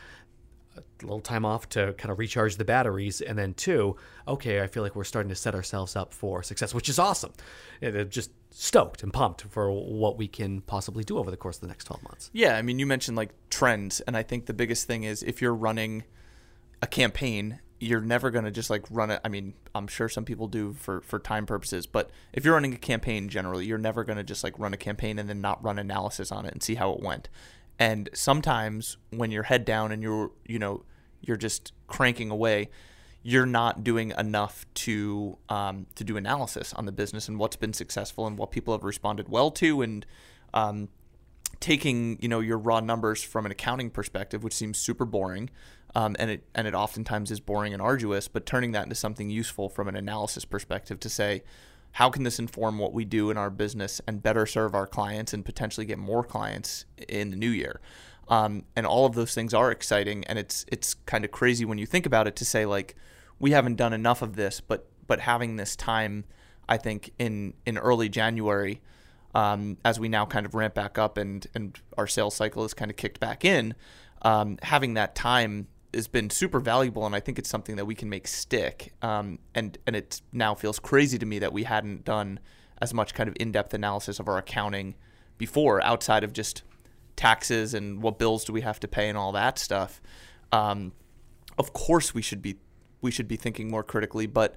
a 0.77 0.81
little 1.01 1.19
time 1.19 1.45
off 1.45 1.67
to 1.69 1.93
kind 1.97 2.11
of 2.11 2.19
recharge 2.19 2.55
the 2.55 2.65
batteries 2.65 3.21
and 3.21 3.37
then 3.37 3.53
two 3.53 3.95
okay 4.27 4.61
i 4.61 4.67
feel 4.67 4.83
like 4.83 4.95
we're 4.95 5.03
starting 5.03 5.29
to 5.29 5.35
set 5.35 5.53
ourselves 5.53 5.95
up 5.95 6.13
for 6.13 6.41
success 6.43 6.73
which 6.73 6.89
is 6.89 6.97
awesome. 6.97 7.33
It, 7.81 8.09
just 8.09 8.31
stoked 8.51 9.01
and 9.01 9.11
pumped 9.13 9.41
for 9.43 9.71
what 9.71 10.17
we 10.17 10.27
can 10.27 10.61
possibly 10.61 11.03
do 11.03 11.17
over 11.17 11.31
the 11.31 11.37
course 11.37 11.57
of 11.57 11.61
the 11.61 11.67
next 11.67 11.85
12 11.85 12.03
months. 12.03 12.29
Yeah 12.33 12.57
i 12.57 12.61
mean 12.61 12.79
you 12.79 12.85
mentioned 12.85 13.17
like 13.17 13.31
trends 13.49 14.01
and 14.01 14.15
i 14.15 14.23
think 14.23 14.45
the 14.45 14.53
biggest 14.53 14.87
thing 14.87 15.03
is 15.03 15.23
if 15.23 15.41
you're 15.41 15.55
running 15.55 16.03
a 16.81 16.87
campaign 16.87 17.59
you're 17.81 18.01
never 18.01 18.29
going 18.29 18.45
to 18.45 18.51
just 18.51 18.69
like 18.69 18.85
run 18.91 19.09
it 19.09 19.19
i 19.25 19.27
mean 19.27 19.53
i'm 19.73 19.87
sure 19.87 20.07
some 20.07 20.23
people 20.23 20.47
do 20.47 20.73
for 20.73 21.01
for 21.01 21.17
time 21.17 21.45
purposes 21.45 21.85
but 21.87 22.11
if 22.31 22.45
you're 22.45 22.53
running 22.53 22.73
a 22.73 22.77
campaign 22.77 23.27
generally 23.27 23.65
you're 23.65 23.77
never 23.77 24.03
going 24.03 24.17
to 24.17 24.23
just 24.23 24.43
like 24.43 24.57
run 24.59 24.73
a 24.73 24.77
campaign 24.77 25.17
and 25.17 25.27
then 25.27 25.41
not 25.41 25.61
run 25.63 25.79
analysis 25.79 26.31
on 26.31 26.45
it 26.45 26.53
and 26.53 26.61
see 26.61 26.75
how 26.75 26.91
it 26.93 27.01
went 27.01 27.27
and 27.81 28.09
sometimes 28.13 28.97
when 29.09 29.31
you're 29.31 29.41
head 29.41 29.65
down 29.65 29.91
and 29.91 30.03
you're, 30.03 30.29
you 30.45 30.59
know, 30.59 30.83
you're 31.19 31.35
just 31.35 31.73
cranking 31.87 32.29
away, 32.29 32.69
you're 33.23 33.47
not 33.47 33.83
doing 33.83 34.13
enough 34.19 34.67
to 34.75 35.39
um, 35.49 35.87
to 35.95 36.03
do 36.03 36.15
analysis 36.15 36.73
on 36.73 36.85
the 36.85 36.91
business 36.91 37.27
and 37.27 37.39
what's 37.39 37.55
been 37.55 37.73
successful 37.73 38.27
and 38.27 38.37
what 38.37 38.51
people 38.51 38.71
have 38.71 38.83
responded 38.83 39.29
well 39.29 39.49
to, 39.49 39.81
and 39.81 40.05
um, 40.53 40.89
taking 41.59 42.19
you 42.21 42.27
know 42.27 42.39
your 42.39 42.59
raw 42.59 42.81
numbers 42.81 43.23
from 43.23 43.47
an 43.47 43.51
accounting 43.51 43.89
perspective, 43.89 44.43
which 44.43 44.53
seems 44.53 44.77
super 44.77 45.05
boring, 45.05 45.49
um, 45.95 46.15
and 46.19 46.29
it 46.29 46.43
and 46.53 46.67
it 46.67 46.75
oftentimes 46.75 47.31
is 47.31 47.39
boring 47.39 47.73
and 47.73 47.81
arduous, 47.81 48.27
but 48.27 48.45
turning 48.45 48.73
that 48.73 48.83
into 48.83 48.95
something 48.95 49.31
useful 49.31 49.69
from 49.69 49.87
an 49.87 49.95
analysis 49.95 50.45
perspective 50.45 50.99
to 50.99 51.09
say, 51.09 51.41
how 51.93 52.09
can 52.09 52.23
this 52.23 52.39
inform 52.39 52.77
what 52.77 52.93
we 52.93 53.05
do 53.05 53.29
in 53.29 53.37
our 53.37 53.49
business 53.49 53.99
and 54.07 54.23
better 54.23 54.45
serve 54.45 54.73
our 54.73 54.87
clients 54.87 55.33
and 55.33 55.43
potentially 55.43 55.85
get 55.85 55.97
more 55.97 56.23
clients 56.23 56.85
in 57.07 57.31
the 57.31 57.35
new 57.35 57.49
year? 57.49 57.81
Um, 58.27 58.63
and 58.75 58.85
all 58.85 59.05
of 59.05 59.13
those 59.13 59.33
things 59.33 59.53
are 59.53 59.71
exciting, 59.71 60.23
and 60.25 60.39
it's 60.39 60.65
it's 60.71 60.93
kind 60.93 61.25
of 61.25 61.31
crazy 61.31 61.65
when 61.65 61.77
you 61.77 61.85
think 61.85 62.05
about 62.05 62.27
it 62.27 62.35
to 62.37 62.45
say 62.45 62.65
like 62.65 62.95
we 63.39 63.51
haven't 63.51 63.75
done 63.75 63.91
enough 63.91 64.21
of 64.21 64.35
this, 64.35 64.61
but 64.61 64.87
but 65.05 65.19
having 65.19 65.57
this 65.57 65.75
time, 65.75 66.23
I 66.69 66.77
think 66.77 67.11
in 67.19 67.53
in 67.65 67.77
early 67.77 68.07
January, 68.07 68.79
um, 69.35 69.77
as 69.83 69.99
we 69.99 70.07
now 70.07 70.25
kind 70.25 70.45
of 70.45 70.55
ramp 70.55 70.73
back 70.73 70.97
up 70.97 71.17
and 71.17 71.45
and 71.53 71.77
our 71.97 72.07
sales 72.07 72.35
cycle 72.35 72.63
is 72.63 72.73
kind 72.73 72.89
of 72.89 72.95
kicked 72.95 73.19
back 73.19 73.43
in, 73.43 73.73
um, 74.21 74.57
having 74.61 74.93
that 74.93 75.13
time 75.13 75.67
has 75.93 76.07
been 76.07 76.29
super 76.29 76.59
valuable, 76.59 77.05
and 77.05 77.15
I 77.15 77.19
think 77.19 77.37
it's 77.37 77.49
something 77.49 77.75
that 77.75 77.85
we 77.85 77.95
can 77.95 78.09
make 78.09 78.27
stick. 78.27 78.93
Um, 79.01 79.39
and 79.53 79.77
and 79.85 79.95
it 79.95 80.21
now 80.31 80.55
feels 80.55 80.79
crazy 80.79 81.17
to 81.17 81.25
me 81.25 81.39
that 81.39 81.53
we 81.53 81.63
hadn't 81.63 82.05
done 82.05 82.39
as 82.81 82.93
much 82.93 83.13
kind 83.13 83.29
of 83.29 83.35
in-depth 83.39 83.73
analysis 83.73 84.19
of 84.19 84.27
our 84.27 84.37
accounting 84.37 84.95
before, 85.37 85.81
outside 85.83 86.23
of 86.23 86.33
just 86.33 86.63
taxes 87.15 87.73
and 87.73 88.01
what 88.01 88.17
bills 88.17 88.43
do 88.43 88.53
we 88.53 88.61
have 88.61 88.79
to 88.79 88.87
pay 88.87 89.07
and 89.07 89.17
all 89.17 89.31
that 89.31 89.59
stuff. 89.59 90.01
Um, 90.51 90.93
of 91.57 91.73
course, 91.73 92.13
we 92.13 92.21
should 92.21 92.41
be 92.41 92.57
we 93.01 93.11
should 93.11 93.27
be 93.27 93.35
thinking 93.35 93.69
more 93.69 93.83
critically, 93.83 94.27
but 94.27 94.55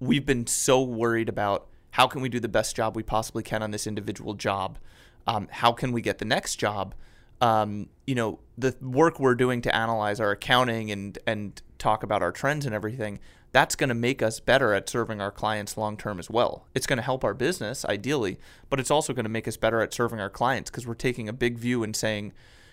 we've 0.00 0.26
been 0.26 0.46
so 0.46 0.82
worried 0.82 1.28
about 1.28 1.68
how 1.92 2.06
can 2.06 2.20
we 2.20 2.28
do 2.28 2.38
the 2.40 2.48
best 2.48 2.76
job 2.76 2.94
we 2.94 3.02
possibly 3.02 3.42
can 3.42 3.62
on 3.62 3.70
this 3.70 3.86
individual 3.86 4.34
job. 4.34 4.78
Um, 5.26 5.48
how 5.50 5.72
can 5.72 5.92
we 5.92 6.00
get 6.00 6.18
the 6.18 6.24
next 6.24 6.56
job? 6.56 6.94
Um, 7.40 7.88
you 8.06 8.14
know, 8.14 8.40
the 8.56 8.74
work 8.80 9.20
we're 9.20 9.34
doing 9.34 9.62
to 9.62 9.74
analyze 9.74 10.20
our 10.20 10.32
accounting 10.32 10.90
and 10.90 11.18
and 11.26 11.60
talk 11.78 12.02
about 12.02 12.22
our 12.22 12.32
trends 12.32 12.66
and 12.66 12.74
everything, 12.74 13.20
that's 13.52 13.76
going 13.76 13.88
to 13.88 13.94
make 13.94 14.22
us 14.22 14.40
better 14.40 14.74
at 14.74 14.88
serving 14.88 15.20
our 15.20 15.30
clients 15.30 15.76
long 15.76 15.96
term 15.96 16.18
as 16.18 16.28
well. 16.28 16.66
It's 16.74 16.86
going 16.86 16.96
to 16.96 17.02
help 17.02 17.24
our 17.24 17.34
business 17.34 17.84
ideally, 17.84 18.38
but 18.68 18.80
it's 18.80 18.90
also 18.90 19.12
going 19.12 19.24
to 19.24 19.30
make 19.30 19.48
us 19.48 19.56
better 19.56 19.80
at 19.80 19.94
serving 19.94 20.20
our 20.20 20.30
clients 20.30 20.70
because 20.70 20.86
we're 20.86 20.94
taking 20.94 21.28
a 21.28 21.32
big 21.32 21.58
view 21.58 21.82
and 21.82 21.94
saying, 21.94 22.32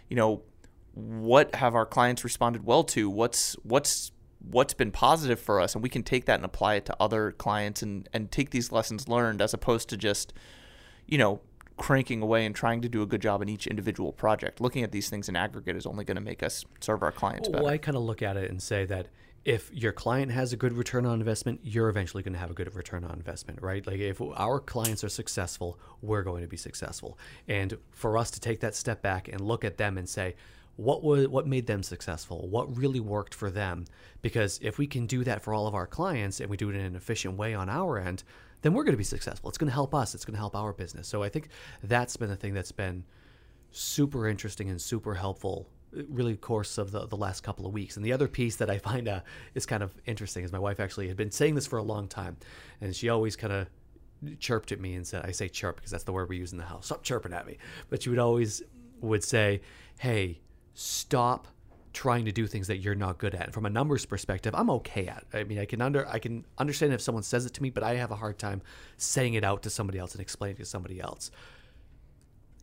you 0.10 0.16
know, 0.16 0.42
what 0.94 1.56
have 1.56 1.76
our 1.76 1.86
clients 1.86 2.24
responded 2.24 2.66
well 2.66 2.84
to? 2.86 3.10
What's 3.10 3.54
what's 3.64 4.12
what's 4.40 4.74
been 4.74 4.92
positive 4.92 5.40
for 5.40 5.60
us 5.60 5.74
and 5.74 5.82
we 5.82 5.90
can 5.90 6.04
take 6.04 6.26
that 6.26 6.36
and 6.36 6.46
apply 6.46 6.76
it 6.76 6.86
to 6.86 6.96
other 7.00 7.32
clients 7.32 7.82
and 7.82 8.08
and 8.14 8.32
take 8.32 8.52
these 8.52 8.72
lessons 8.72 9.08
learned 9.08 9.42
as 9.42 9.54
opposed 9.54 9.90
to 9.90 9.98
just 9.98 10.34
you 11.08 11.18
know 11.18 11.42
cranking 11.78 12.22
away 12.22 12.46
and 12.46 12.56
trying 12.56 12.82
to 12.82 12.90
do 12.90 13.02
a 13.02 13.06
good 13.06 13.22
job 13.22 13.42
in 13.42 13.50
each 13.50 13.68
individual 13.68 14.12
project. 14.12 14.62
Looking 14.62 14.84
at 14.84 14.92
these 14.92 15.10
things 15.10 15.28
in 15.28 15.36
aggregate 15.36 15.76
is 15.76 15.86
only 15.86 16.06
going 16.06 16.16
to 16.16 16.22
make 16.22 16.42
us 16.42 16.66
serve 16.80 17.04
our 17.04 17.12
clients 17.12 17.50
better. 17.50 17.64
Well, 17.64 17.74
I 17.74 17.78
kind 17.78 17.98
of 17.98 18.04
look 18.04 18.22
at 18.22 18.38
it 18.38 18.50
and 18.50 18.62
say 18.62 18.86
that 18.86 19.08
if 19.44 19.72
your 19.72 19.92
client 19.92 20.32
has 20.32 20.54
a 20.54 20.58
good 20.58 20.74
return 20.74 21.06
on 21.06 21.20
investment, 21.20 21.60
you're 21.64 21.90
eventually 21.90 22.24
going 22.24 22.34
to 22.34 22.40
have 22.40 22.50
a 22.50 22.56
good 22.56 22.74
return 22.76 23.04
on 23.04 23.12
investment, 23.12 23.62
right? 23.62 23.86
Like 23.86 24.00
if 24.00 24.20
our 24.20 24.60
clients 24.60 25.04
are 25.04 25.10
successful, 25.10 25.80
we're 26.02 26.24
going 26.24 26.42
to 26.42 26.48
be 26.48 26.58
successful. 26.58 27.20
And 27.48 27.78
for 27.92 28.18
us 28.18 28.32
to 28.32 28.40
take 28.40 28.62
that 28.62 28.74
step 28.76 29.04
back 29.04 29.28
and 29.28 29.40
look 29.42 29.64
at 29.64 29.78
them 29.78 30.00
and 30.00 30.10
say, 30.10 30.36
what 30.78 31.04
was 31.04 31.28
what 31.28 31.48
made 31.48 31.68
them 31.68 31.84
successful? 31.84 32.48
What 32.50 32.76
really 32.76 33.00
worked 33.00 33.34
for 33.34 33.50
them? 33.50 33.86
Because 34.22 34.60
if 34.62 34.78
we 34.78 34.88
can 34.88 35.06
do 35.06 35.24
that 35.24 35.42
for 35.42 35.54
all 35.54 35.68
of 35.68 35.76
our 35.76 35.88
clients 35.88 36.42
and 36.42 36.50
we 36.50 36.58
do 36.58 36.70
it 36.70 36.76
in 36.76 36.82
an 36.82 36.96
efficient 36.96 37.38
way 37.38 37.54
on 37.54 37.70
our 37.70 37.98
end, 37.98 38.24
then 38.66 38.74
we're 38.74 38.84
going 38.84 38.94
to 38.94 38.98
be 38.98 39.04
successful. 39.04 39.48
It's 39.48 39.60
going 39.60 39.70
to 39.70 39.74
help 39.74 39.94
us. 39.94 40.16
It's 40.16 40.26
going 40.26 40.34
to 40.34 40.40
help 40.40 40.56
our 40.56 40.74
business. 40.74 41.08
So 41.08 41.22
I 41.22 41.30
think 41.30 41.50
that's 41.84 42.18
been 42.18 42.30
the 42.30 42.36
thing 42.36 42.56
that's 42.56 42.72
been 42.72 43.04
super 43.70 44.28
interesting 44.28 44.72
and 44.72 44.82
super 44.82 45.14
helpful 45.14 45.70
really 46.10 46.36
course 46.36 46.80
of 46.80 46.92
the, 46.92 47.06
the 47.06 47.16
last 47.16 47.44
couple 47.44 47.68
of 47.68 47.74
weeks. 47.74 47.96
And 47.96 48.04
the 48.04 48.12
other 48.12 48.28
piece 48.28 48.56
that 48.56 48.72
I 48.72 48.80
find 48.80 49.08
uh, 49.08 49.20
is 49.54 49.68
kind 49.68 49.84
of 49.84 49.94
interesting 50.08 50.44
is 50.44 50.52
my 50.52 50.58
wife 50.58 50.80
actually 50.80 51.08
had 51.08 51.16
been 51.16 51.30
saying 51.30 51.54
this 51.54 51.68
for 51.68 51.78
a 51.78 51.84
long 51.84 52.08
time, 52.08 52.38
and 52.82 52.96
she 52.96 53.08
always 53.08 53.36
kind 53.36 53.54
of 53.54 53.68
chirped 54.40 54.72
at 54.72 54.80
me 54.80 54.96
and 54.96 55.06
said, 55.06 55.24
I 55.24 55.32
say 55.32 55.48
chirp 55.48 55.76
because 55.76 55.92
that's 55.92 56.04
the 56.04 56.12
word 56.12 56.28
we 56.28 56.38
use 56.38 56.52
in 56.52 56.58
the 56.58 56.66
house. 56.66 56.88
Stop 56.88 57.04
chirping 57.04 57.34
at 57.34 57.46
me. 57.46 57.58
But 57.92 58.02
she 58.02 58.10
would 58.10 58.18
always 58.18 58.64
would 59.00 59.24
say, 59.24 59.62
Hey, 60.00 60.40
stop 60.74 61.48
trying 61.96 62.26
to 62.26 62.32
do 62.32 62.46
things 62.46 62.68
that 62.68 62.78
you're 62.78 62.94
not 62.94 63.18
good 63.18 63.34
at. 63.34 63.46
And 63.46 63.54
from 63.54 63.66
a 63.66 63.70
numbers 63.70 64.06
perspective, 64.06 64.54
I'm 64.54 64.70
okay 64.70 65.08
at. 65.08 65.26
I 65.34 65.44
mean, 65.44 65.58
I 65.58 65.66
can 65.66 65.82
under 65.82 66.08
I 66.08 66.20
can 66.20 66.46
understand 66.58 66.94
if 66.94 67.02
someone 67.02 67.24
says 67.24 67.46
it 67.46 67.54
to 67.56 67.64
me, 67.64 67.72
but 67.72 67.82
I 67.82 67.96
have 67.96 68.12
a 68.12 68.16
hard 68.16 68.38
time 68.38 68.62
saying 68.98 69.34
it 69.34 69.44
out 69.44 69.64
to 69.64 69.70
somebody 69.72 69.98
else 69.98 70.14
and 70.14 70.22
explaining 70.22 70.58
it 70.58 70.60
to 70.60 70.66
somebody 70.66 71.00
else 71.00 71.32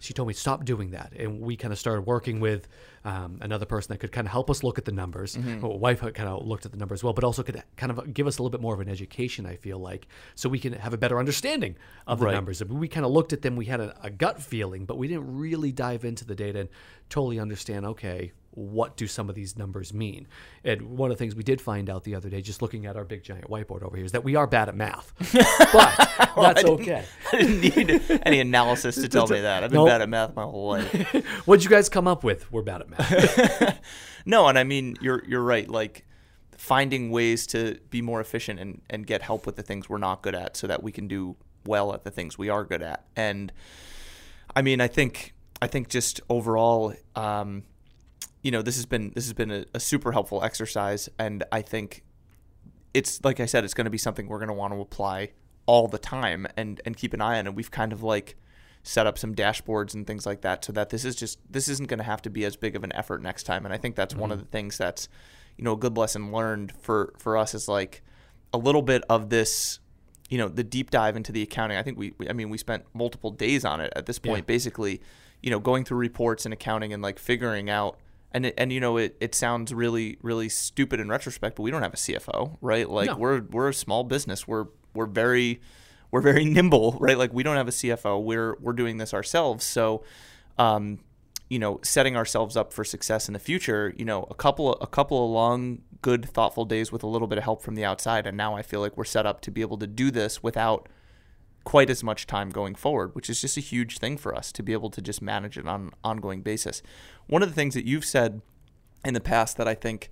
she 0.03 0.13
told 0.13 0.27
me 0.27 0.35
stop 0.35 0.65
doing 0.65 0.91
that 0.91 1.13
and 1.17 1.41
we 1.41 1.57
kind 1.57 1.73
of 1.73 1.79
started 1.79 2.03
working 2.03 2.41
with 2.41 2.67
um, 3.05 3.39
another 3.41 3.65
person 3.65 3.93
that 3.93 3.99
could 3.99 4.11
kind 4.11 4.27
of 4.27 4.33
help 4.33 4.51
us 4.51 4.65
look 4.65 4.77
at 4.77 4.85
the 4.85 4.91
numbers 4.91 5.37
mm-hmm. 5.37 5.61
my 5.61 5.69
wife 5.69 6.01
kind 6.01 6.29
of 6.29 6.45
looked 6.45 6.67
at 6.67 6.73
the 6.73 6.79
numbers 6.79 7.01
as 7.01 7.05
well 7.05 7.13
but 7.13 7.23
also 7.23 7.45
could 7.45 7.63
kind 7.77 7.93
of 7.93 8.13
give 8.13 8.27
us 8.27 8.39
a 8.39 8.43
little 8.43 8.51
bit 8.51 8.61
more 8.61 8.75
of 8.75 8.81
an 8.81 8.89
education 8.89 9.47
i 9.47 9.55
feel 9.55 9.79
like 9.79 10.09
so 10.35 10.49
we 10.49 10.59
can 10.59 10.73
have 10.73 10.93
a 10.93 10.99
better 10.99 11.21
understanding 11.21 11.77
of 12.09 12.19
the 12.19 12.27
right. 12.27 12.35
numbers 12.35 12.63
we 12.65 12.89
kind 12.89 13.07
of 13.07 13.13
looked 13.13 13.33
at 13.33 13.43
them 13.43 13.55
we 13.55 13.67
had 13.67 13.81
a, 13.81 13.97
a 14.03 14.11
gut 14.11 14.43
feeling 14.43 14.85
but 14.85 14.99
we 14.99 15.07
didn't 15.07 15.39
really 15.39 15.71
dive 15.71 16.05
into 16.05 16.25
the 16.25 16.35
data 16.35 16.59
and 16.59 16.69
totally 17.09 17.39
understand 17.39 17.87
okay 17.87 18.33
what 18.53 18.97
do 18.97 19.07
some 19.07 19.29
of 19.29 19.35
these 19.35 19.57
numbers 19.57 19.93
mean? 19.93 20.29
And 20.65 20.97
one 20.97 21.11
of 21.11 21.17
the 21.17 21.23
things 21.23 21.35
we 21.35 21.43
did 21.43 21.61
find 21.61 21.89
out 21.91 22.05
the 22.05 22.15
other 22.15 22.29
day, 22.29 22.43
just 22.43 22.63
looking 22.63 22.87
at 22.87 22.97
our 22.97 23.05
big 23.05 23.23
giant 23.23 23.49
whiteboard 23.49 23.83
over 23.83 23.97
here, 23.97 24.05
is 24.05 24.13
that 24.13 24.25
we 24.25 24.37
are 24.37 24.47
bad 24.47 24.69
at 24.69 24.77
math. 24.77 25.13
But 25.73 26.37
well, 26.37 26.53
that's 26.53 26.65
I 26.65 26.69
okay. 26.69 27.05
I 27.33 27.37
didn't 27.37 27.61
need 27.61 28.21
any 28.25 28.41
analysis 28.41 28.97
to 28.97 29.09
tell 29.09 29.27
me 29.27 29.41
that. 29.41 29.65
I've 29.65 29.71
been 29.71 29.79
nope. 29.79 29.89
bad 29.89 30.03
at 30.03 30.09
math 30.09 30.35
my 30.35 30.43
whole 30.43 30.69
life. 30.69 31.15
What'd 31.47 31.65
you 31.65 31.71
guys 31.71 31.89
come 31.89 32.07
up 32.07 32.25
with? 32.25 32.51
We're 32.53 32.63
bad 32.63 32.83
at 32.83 32.91
math. 32.91 33.81
no, 34.27 34.49
and 34.49 34.59
I 34.59 34.65
mean 34.65 34.97
you're 35.01 35.25
you're 35.27 35.43
right. 35.43 35.69
Like 35.69 36.05
finding 36.57 37.11
ways 37.11 37.47
to 37.49 37.79
be 37.91 38.03
more 38.03 38.21
efficient 38.21 38.61
and, 38.61 38.83
and 38.89 39.07
get 39.07 39.23
help 39.23 39.47
with 39.47 39.57
the 39.57 39.63
things 39.63 39.89
we're 39.89 39.99
not 39.99 40.23
good 40.23 40.35
at 40.35 40.57
so 40.57 40.67
that 40.67 40.83
we 40.83 40.93
can 40.93 41.09
do 41.09 41.37
well 41.67 41.93
at 41.93 42.05
the 42.05 42.11
things 42.11 42.39
we 42.39 42.49
are 42.49 42.65
good 42.65 42.83
at. 42.83 43.05
And 43.17 43.53
I 44.55 44.63
mean, 44.63 44.81
I 44.81 44.89
think 44.89 45.35
I 45.61 45.67
think 45.69 45.89
just 45.89 46.21
overall, 46.29 46.95
um, 47.15 47.63
you 48.43 48.51
know, 48.51 48.63
this 48.63 48.77
has 48.77 48.87
been 48.87 49.13
this 49.15 49.25
has 49.25 49.33
been 49.33 49.51
a, 49.51 49.65
a 49.75 49.81
super 49.81 50.13
helpful 50.13 50.43
exercise, 50.43 51.09
and 51.19 51.45
I 51.53 51.63
think 51.63 52.03
it's 52.95 53.23
like 53.25 53.41
I 53.41 53.47
said, 53.47 53.65
it's 53.65 53.75
going 53.75 53.85
to 53.85 53.91
be 53.91 53.99
something 53.99 54.27
we're 54.27 54.39
going 54.39 54.49
to 54.49 54.55
want 54.55 54.75
to 54.75 54.81
apply 54.81 55.33
all 55.67 55.89
the 55.89 55.99
time 55.99 56.47
and 56.57 56.81
and 56.85 56.97
keep 56.97 57.15
an 57.15 57.21
eye 57.21 57.39
on. 57.39 57.47
And 57.47 57.57
we've 57.57 57.71
kind 57.71 57.93
of 57.93 58.03
like 58.03 58.37
set 58.83 59.07
up 59.07 59.17
some 59.17 59.35
dashboards 59.35 59.95
and 59.95 60.07
things 60.07 60.27
like 60.27 60.41
that 60.41 60.65
so 60.65 60.73
that 60.73 60.91
this 60.91 61.05
is 61.05 61.15
just 61.15 61.39
this 61.49 61.69
isn't 61.69 61.89
going 61.89 61.99
to 61.99 62.05
have 62.05 62.21
to 62.23 62.31
be 62.31 62.45
as 62.45 62.57
big 62.57 62.75
of 62.75 62.83
an 62.83 62.93
effort 62.95 63.23
next 63.23 63.45
time. 63.45 63.65
And 63.65 63.73
I 63.73 63.79
think 63.79 63.95
that's 63.95 64.15
mm-hmm. 64.15 64.23
one 64.23 64.33
of 64.33 64.39
mm-hmm. 64.39 64.47
the 64.47 64.51
things 64.51 64.79
that's 64.79 65.09
you 65.57 65.65
know 65.65 65.73
a 65.73 65.77
good 65.77 65.97
lesson 65.97 66.33
learned 66.33 66.73
for 66.81 67.15
for 67.19 67.37
us 67.37 67.55
is 67.55 67.69
like 67.69 68.03
a 68.53 68.59
little 68.59 68.83
bit 68.83 69.03
of 69.09 69.31
this 69.31 69.79
you 70.29 70.39
know 70.39 70.49
the 70.49 70.65
deep 70.65 70.91
dive 70.91 71.17
into 71.17 71.31
the 71.31 71.43
accounting 71.43 71.77
i 71.77 71.83
think 71.83 71.99
we, 71.99 72.15
we 72.19 72.29
i 72.29 72.33
mean 72.33 72.49
we 72.49 72.57
spent 72.57 72.85
multiple 72.95 73.31
days 73.31 73.65
on 73.65 73.81
it 73.81 73.93
at 73.95 74.07
this 74.07 74.19
point 74.19 74.39
yeah. 74.39 74.45
basically 74.47 75.01
you 75.43 75.51
know 75.51 75.59
going 75.59 75.85
through 75.85 75.99
reports 75.99 76.47
and 76.47 76.55
accounting 76.55 76.93
and 76.93 77.03
like 77.03 77.19
figuring 77.19 77.69
out 77.69 77.99
and 78.35 78.47
it, 78.47 78.55
and 78.57 78.73
you 78.73 78.81
know 78.81 78.97
it, 78.97 79.17
it 79.21 79.35
sounds 79.35 79.73
really 79.73 80.19
really 80.23 80.49
stupid 80.49 81.01
in 81.01 81.09
retrospect, 81.09 81.57
but 81.57 81.63
we 81.63 81.71
don't 81.71 81.83
have 81.83 81.95
a 81.95 81.99
CFO, 81.99 82.57
right? 82.61 82.89
Like 82.89 83.11
no. 83.11 83.17
we're 83.17 83.43
we're 83.43 83.69
a 83.69 83.75
small 83.75 84.05
business. 84.05 84.47
We're 84.47 84.67
we're 84.95 85.07
very 85.07 85.61
we're 86.11 86.21
very 86.21 86.45
nimble, 86.45 86.97
right? 87.01 87.19
Like 87.19 87.33
we 87.33 87.43
don't 87.43 87.57
have 87.57 87.69
a 87.69 87.73
CFO. 87.73 88.23
We're 88.23 88.57
we're 88.61 88.75
doing 88.75 88.99
this 88.99 89.13
ourselves. 89.13 89.65
So, 89.65 90.05
um, 90.59 91.01
you 91.49 91.59
know, 91.59 91.81
setting 91.83 92.17
ourselves 92.17 92.57
up 92.57 92.73
for 92.73 92.85
success 92.85 93.29
in 93.29 93.33
the 93.33 93.41
future. 93.41 93.93
You 93.97 94.05
know, 94.05 94.27
a 94.31 94.35
couple 94.35 94.75
a 94.75 94.87
couple 94.87 95.25
of 95.25 95.31
long, 95.31 95.81
good, 96.03 96.29
thoughtful 96.29 96.65
days 96.65 96.93
with 96.93 97.03
a 97.03 97.09
little 97.09 97.29
bit 97.29 97.39
of 97.39 97.45
help 97.45 97.63
from 97.63 97.75
the 97.75 97.85
outside, 97.85 98.27
and 98.27 98.37
now 98.37 98.55
I 98.55 98.63
feel 98.63 98.81
like 98.81 98.97
we're 98.97 99.05
set 99.05 99.27
up 99.27 99.41
to 99.43 99.51
be 99.51 99.63
able 99.63 99.79
to 99.79 99.87
do 99.87 100.11
this 100.11 100.43
without 100.43 100.89
quite 101.65 101.91
as 101.91 102.03
much 102.03 102.27
time 102.27 102.51
going 102.51 102.75
forward, 102.75 103.15
which 103.15 103.31
is 103.31 103.41
just 103.41 103.57
a 103.57 103.61
huge 103.61 103.99
thing 103.99 104.17
for 104.17 104.35
us 104.35 104.53
to 104.53 104.63
be 104.63 104.73
able 104.73 104.91
to 104.91 105.01
just 105.01 105.23
manage 105.23 105.57
it 105.57 105.67
on 105.67 105.83
an 105.83 105.91
ongoing 106.03 106.43
basis. 106.43 106.83
One 107.27 107.43
of 107.43 107.49
the 107.49 107.55
things 107.55 107.75
that 107.75 107.87
you've 107.87 108.05
said 108.05 108.41
in 109.05 109.15
the 109.15 109.21
past 109.21 109.57
that 109.57 109.69
I 109.69 109.75
think 109.75 110.11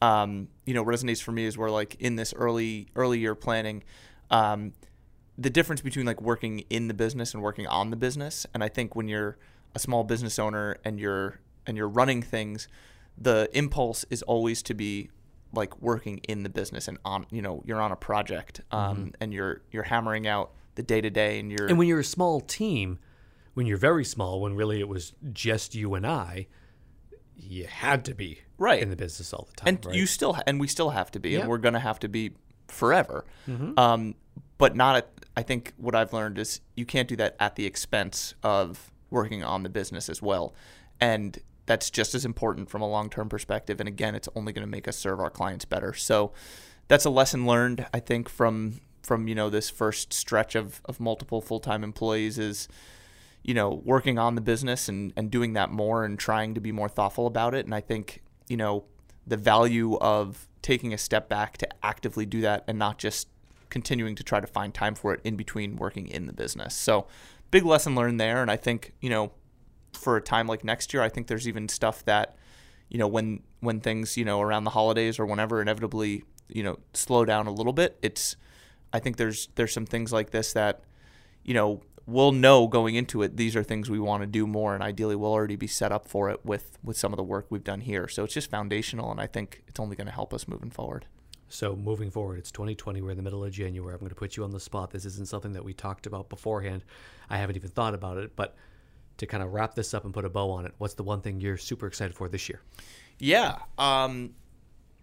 um, 0.00 0.48
you 0.64 0.74
know 0.74 0.84
resonates 0.84 1.22
for 1.22 1.32
me 1.32 1.44
is 1.44 1.58
where 1.58 1.70
like 1.70 1.96
in 1.98 2.16
this 2.16 2.32
early 2.34 2.88
early 2.94 3.18
year 3.18 3.34
planning, 3.34 3.82
um, 4.30 4.72
the 5.36 5.50
difference 5.50 5.80
between 5.80 6.06
like 6.06 6.20
working 6.20 6.60
in 6.70 6.88
the 6.88 6.94
business 6.94 7.34
and 7.34 7.42
working 7.42 7.66
on 7.66 7.90
the 7.90 7.96
business. 7.96 8.46
And 8.54 8.62
I 8.62 8.68
think 8.68 8.94
when 8.96 9.08
you're 9.08 9.38
a 9.74 9.78
small 9.78 10.04
business 10.04 10.38
owner 10.38 10.76
and 10.84 10.98
you're 10.98 11.40
and 11.66 11.76
you're 11.76 11.88
running 11.88 12.22
things, 12.22 12.68
the 13.16 13.48
impulse 13.52 14.04
is 14.10 14.22
always 14.22 14.62
to 14.64 14.74
be 14.74 15.10
like 15.52 15.80
working 15.80 16.18
in 16.28 16.42
the 16.42 16.48
business 16.48 16.88
and 16.88 16.98
on 17.04 17.26
you 17.30 17.40
know 17.40 17.62
you're 17.64 17.80
on 17.80 17.90
a 17.90 17.96
project 17.96 18.60
um, 18.70 18.96
mm-hmm. 18.96 19.08
and 19.20 19.32
you're 19.32 19.62
you're 19.70 19.84
hammering 19.84 20.26
out 20.26 20.52
the 20.78 20.82
day 20.84 21.00
to 21.00 21.10
day, 21.10 21.40
and 21.40 21.50
you're 21.50 21.66
and 21.66 21.76
when 21.76 21.88
you're 21.88 21.98
a 21.98 22.04
small 22.04 22.40
team, 22.40 23.00
when 23.54 23.66
you're 23.66 23.76
very 23.76 24.04
small, 24.04 24.40
when 24.40 24.54
really 24.54 24.78
it 24.78 24.88
was 24.88 25.12
just 25.32 25.74
you 25.74 25.94
and 25.94 26.06
I, 26.06 26.46
you 27.36 27.66
had 27.66 28.04
to 28.04 28.14
be 28.14 28.42
right 28.58 28.80
in 28.80 28.88
the 28.88 28.96
business 28.96 29.32
all 29.32 29.48
the 29.50 29.56
time, 29.56 29.74
and 29.74 29.84
right? 29.86 29.94
you 29.96 30.06
still 30.06 30.38
and 30.46 30.60
we 30.60 30.68
still 30.68 30.90
have 30.90 31.10
to 31.10 31.18
be, 31.18 31.34
and 31.34 31.48
we're 31.48 31.58
gonna 31.58 31.80
have 31.80 31.98
to 31.98 32.08
be 32.08 32.30
forever. 32.68 33.24
Mm-hmm. 33.48 33.76
Um, 33.76 34.14
but 34.56 34.76
not 34.76 34.96
at. 34.96 35.10
I 35.36 35.42
think 35.42 35.72
what 35.76 35.96
I've 35.96 36.12
learned 36.12 36.38
is 36.38 36.60
you 36.76 36.86
can't 36.86 37.08
do 37.08 37.16
that 37.16 37.34
at 37.40 37.56
the 37.56 37.66
expense 37.66 38.34
of 38.44 38.92
working 39.10 39.42
on 39.42 39.64
the 39.64 39.68
business 39.68 40.08
as 40.08 40.22
well, 40.22 40.54
and 41.00 41.36
that's 41.66 41.90
just 41.90 42.14
as 42.14 42.24
important 42.24 42.70
from 42.70 42.82
a 42.82 42.88
long 42.88 43.10
term 43.10 43.28
perspective. 43.28 43.80
And 43.80 43.88
again, 43.88 44.14
it's 44.14 44.28
only 44.36 44.52
going 44.52 44.64
to 44.64 44.70
make 44.70 44.86
us 44.86 44.96
serve 44.96 45.18
our 45.18 45.30
clients 45.30 45.64
better. 45.64 45.92
So 45.92 46.32
that's 46.86 47.04
a 47.04 47.10
lesson 47.10 47.46
learned, 47.46 47.86
I 47.92 47.98
think, 47.98 48.28
from 48.28 48.80
from 49.08 49.26
you 49.26 49.34
know 49.34 49.48
this 49.48 49.70
first 49.70 50.12
stretch 50.12 50.54
of, 50.54 50.82
of 50.84 51.00
multiple 51.00 51.40
full-time 51.40 51.82
employees 51.82 52.38
is 52.38 52.68
you 53.42 53.54
know 53.54 53.82
working 53.84 54.18
on 54.18 54.34
the 54.34 54.40
business 54.40 54.88
and, 54.88 55.12
and 55.16 55.30
doing 55.30 55.54
that 55.54 55.70
more 55.70 56.04
and 56.04 56.18
trying 56.18 56.54
to 56.54 56.60
be 56.60 56.70
more 56.70 56.88
thoughtful 56.88 57.26
about 57.26 57.54
it. 57.54 57.64
And 57.64 57.74
i 57.74 57.80
think 57.80 58.22
you 58.48 58.56
know 58.56 58.84
the 59.26 59.36
value 59.36 59.96
of 59.98 60.46
taking 60.62 60.92
a 60.92 60.98
step 60.98 61.28
back 61.28 61.56
to 61.56 61.68
actively 61.82 62.26
do 62.26 62.40
that 62.42 62.64
and 62.68 62.78
not 62.78 62.98
just 62.98 63.28
continuing 63.70 64.14
to 64.14 64.22
try 64.22 64.40
to 64.40 64.46
find 64.46 64.72
time 64.72 64.94
for 64.94 65.14
it 65.14 65.20
in 65.24 65.36
between 65.36 65.76
working 65.76 66.08
in 66.08 66.26
the 66.26 66.32
business. 66.32 66.74
So 66.74 67.06
big 67.50 67.64
lesson 67.64 67.94
learned 67.94 68.20
there. 68.20 68.42
And 68.42 68.50
i 68.50 68.56
think 68.56 68.92
you 69.00 69.08
know 69.08 69.32
for 69.94 70.16
a 70.16 70.20
time 70.20 70.46
like 70.46 70.62
next 70.62 70.92
year 70.92 71.02
i 71.02 71.08
think 71.08 71.26
there's 71.26 71.48
even 71.48 71.66
stuff 71.66 72.04
that 72.04 72.36
you 72.90 72.98
know 72.98 73.08
when 73.08 73.42
when 73.60 73.80
things 73.80 74.16
you 74.18 74.24
know 74.24 74.40
around 74.42 74.64
the 74.64 74.70
holidays 74.70 75.18
or 75.18 75.24
whenever 75.24 75.62
inevitably 75.62 76.22
you 76.48 76.62
know 76.62 76.78
slow 76.92 77.24
down 77.24 77.46
a 77.46 77.50
little 77.50 77.72
bit 77.72 77.98
it's 78.02 78.36
I 78.92 78.98
think 78.98 79.16
there's 79.16 79.48
there's 79.54 79.72
some 79.72 79.86
things 79.86 80.12
like 80.12 80.30
this 80.30 80.52
that 80.52 80.82
you 81.44 81.54
know 81.54 81.82
we'll 82.08 82.32
know 82.32 82.66
going 82.66 82.94
into 82.94 83.22
it 83.22 83.36
these 83.36 83.54
are 83.54 83.62
things 83.62 83.90
we 83.90 84.00
want 84.00 84.22
to 84.22 84.26
do 84.26 84.46
more 84.46 84.74
and 84.74 84.82
ideally 84.82 85.14
we'll 85.14 85.30
already 85.30 85.56
be 85.56 85.66
set 85.66 85.92
up 85.92 86.08
for 86.08 86.30
it 86.30 86.40
with 86.42 86.78
with 86.82 86.96
some 86.96 87.12
of 87.12 87.18
the 87.18 87.22
work 87.22 87.46
we've 87.50 87.64
done 87.64 87.82
here. 87.82 88.08
So 88.08 88.24
it's 88.24 88.32
just 88.34 88.50
foundational 88.50 89.10
and 89.10 89.20
i 89.20 89.26
think 89.26 89.62
it's 89.68 89.78
only 89.78 89.94
going 89.94 90.06
to 90.06 90.12
help 90.12 90.32
us 90.32 90.48
moving 90.48 90.70
forward. 90.70 91.06
So 91.50 91.76
moving 91.76 92.10
forward 92.10 92.38
it's 92.38 92.50
2020 92.50 93.02
we're 93.02 93.10
in 93.10 93.18
the 93.18 93.22
middle 93.22 93.44
of 93.44 93.52
january. 93.52 93.92
I'm 93.92 94.00
going 94.00 94.08
to 94.08 94.14
put 94.14 94.36
you 94.36 94.44
on 94.44 94.50
the 94.50 94.60
spot. 94.60 94.90
This 94.90 95.04
isn't 95.04 95.28
something 95.28 95.52
that 95.52 95.64
we 95.64 95.74
talked 95.74 96.06
about 96.06 96.30
beforehand. 96.30 96.82
I 97.28 97.36
haven't 97.36 97.56
even 97.56 97.70
thought 97.70 97.94
about 97.94 98.16
it 98.16 98.34
but 98.34 98.56
to 99.18 99.26
kind 99.26 99.42
of 99.42 99.52
wrap 99.52 99.74
this 99.74 99.92
up 99.92 100.04
and 100.04 100.14
put 100.14 100.24
a 100.24 100.30
bow 100.30 100.50
on 100.50 100.64
it 100.64 100.72
what's 100.78 100.94
the 100.94 101.02
one 101.02 101.20
thing 101.20 101.40
you're 101.40 101.58
super 101.58 101.86
excited 101.86 102.16
for 102.16 102.28
this 102.28 102.48
year? 102.48 102.62
Yeah 103.18 103.58
um, 103.76 104.30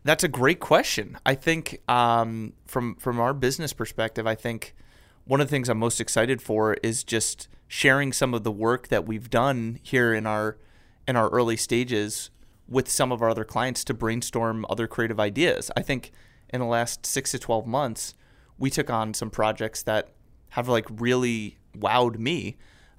that's 0.06 0.24
a 0.24 0.28
great 0.28 0.60
question. 0.60 1.18
I 1.26 1.34
think 1.34 1.82
um, 1.90 2.54
from 2.66 2.96
from 2.96 3.20
our 3.20 3.34
business 3.34 3.74
perspective, 3.74 4.26
I 4.28 4.36
think 4.36 4.76
one 5.26 5.42
of 5.42 5.48
the 5.48 5.52
things 5.52 5.68
I'm 5.68 5.80
most 5.80 6.00
excited 6.00 6.42
for 6.44 6.76
is 6.76 7.04
just 7.04 7.48
sharing 7.68 8.14
some 8.14 8.36
of 8.36 8.44
the 8.44 8.52
work 8.52 8.90
that 8.90 9.08
we've 9.08 9.30
done 9.32 9.80
here 9.82 10.14
in 10.14 10.28
our 10.28 10.58
in 11.08 11.16
our 11.16 11.30
early 11.30 11.58
stages 11.58 12.30
with 12.68 12.88
some 12.88 13.12
of 13.12 13.22
our 13.24 13.30
other 13.30 13.44
clients 13.44 13.84
to 13.86 13.94
brainstorm 13.94 14.66
other 14.70 14.88
creative 14.88 15.20
ideas. 15.20 15.72
I 15.76 15.82
think 15.82 16.12
in 16.50 16.60
the 16.60 16.68
last 16.68 17.06
six 17.06 17.32
to 17.32 17.40
twelve 17.40 17.66
months, 17.66 18.14
we 18.60 18.70
took 18.70 18.92
on 18.92 19.16
some 19.16 19.32
projects 19.32 19.82
that 19.84 20.10
have 20.50 20.68
like 20.68 20.86
really 20.92 21.58
wowed 21.76 22.20
me 22.20 22.58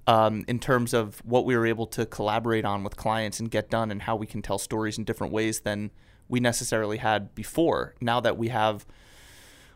um, 0.09 0.45
in 0.49 0.59
terms 0.59 0.93
of 0.93 1.23
what 1.25 1.45
we 1.45 1.57
were 1.57 1.67
able 1.67 1.87
to 1.87 2.05
collaborate 2.05 2.65
on 2.65 2.83
with 2.83 2.97
clients 2.97 3.39
and 3.39 3.49
get 3.49 3.71
done, 3.71 3.93
and 3.93 4.03
how 4.03 4.17
we 4.17 4.27
can 4.27 4.43
tell 4.43 4.59
stories 4.59 4.99
in 4.99 5.05
different 5.05 5.33
ways 5.33 5.61
than 5.61 5.93
we 6.29 6.41
necessarily 6.41 6.99
had 6.99 7.35
before. 7.35 7.95
Now 8.01 8.21
that 8.21 8.37
we 8.37 8.49
have 8.49 8.87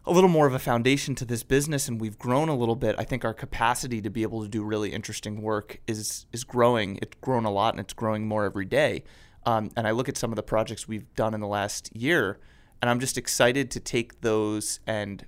a 0.06 0.12
little 0.12 0.30
more 0.30 0.46
of 0.46 0.54
a 0.54 0.58
foundation 0.58 1.14
to 1.16 1.24
this 1.24 1.42
business 1.42 1.86
and 1.86 2.00
we've 2.00 2.18
grown 2.18 2.48
a 2.48 2.56
little 2.56 2.76
bit, 2.76 2.96
I 2.98 3.04
think 3.04 3.24
our 3.24 3.34
capacity 3.34 4.00
to 4.00 4.10
be 4.10 4.22
able 4.22 4.42
to 4.42 4.48
do 4.48 4.64
really 4.64 4.92
interesting 4.92 5.42
work 5.42 5.80
is 5.86 6.26
is 6.32 6.44
growing. 6.44 6.98
It's 7.02 7.16
grown 7.20 7.44
a 7.44 7.50
lot 7.50 7.74
and 7.74 7.80
it's 7.80 7.92
growing 7.92 8.26
more 8.26 8.44
every 8.44 8.64
day. 8.64 9.04
Um, 9.46 9.70
and 9.76 9.86
I 9.86 9.92
look 9.92 10.08
at 10.08 10.16
some 10.16 10.32
of 10.32 10.36
the 10.36 10.42
projects 10.42 10.86
we've 10.88 11.12
done 11.14 11.34
in 11.34 11.40
the 11.40 11.46
last 11.46 11.94
year, 11.94 12.38
and 12.82 12.90
I'm 12.90 13.00
just 13.00 13.16
excited 13.16 13.70
to 13.72 13.80
take 13.80 14.20
those 14.20 14.80
and 14.86 15.24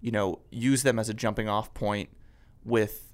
you 0.00 0.10
know 0.10 0.40
use 0.50 0.82
them 0.82 0.98
as 0.98 1.08
a 1.08 1.14
jumping 1.14 1.48
off 1.48 1.74
point 1.74 2.10
with 2.64 3.12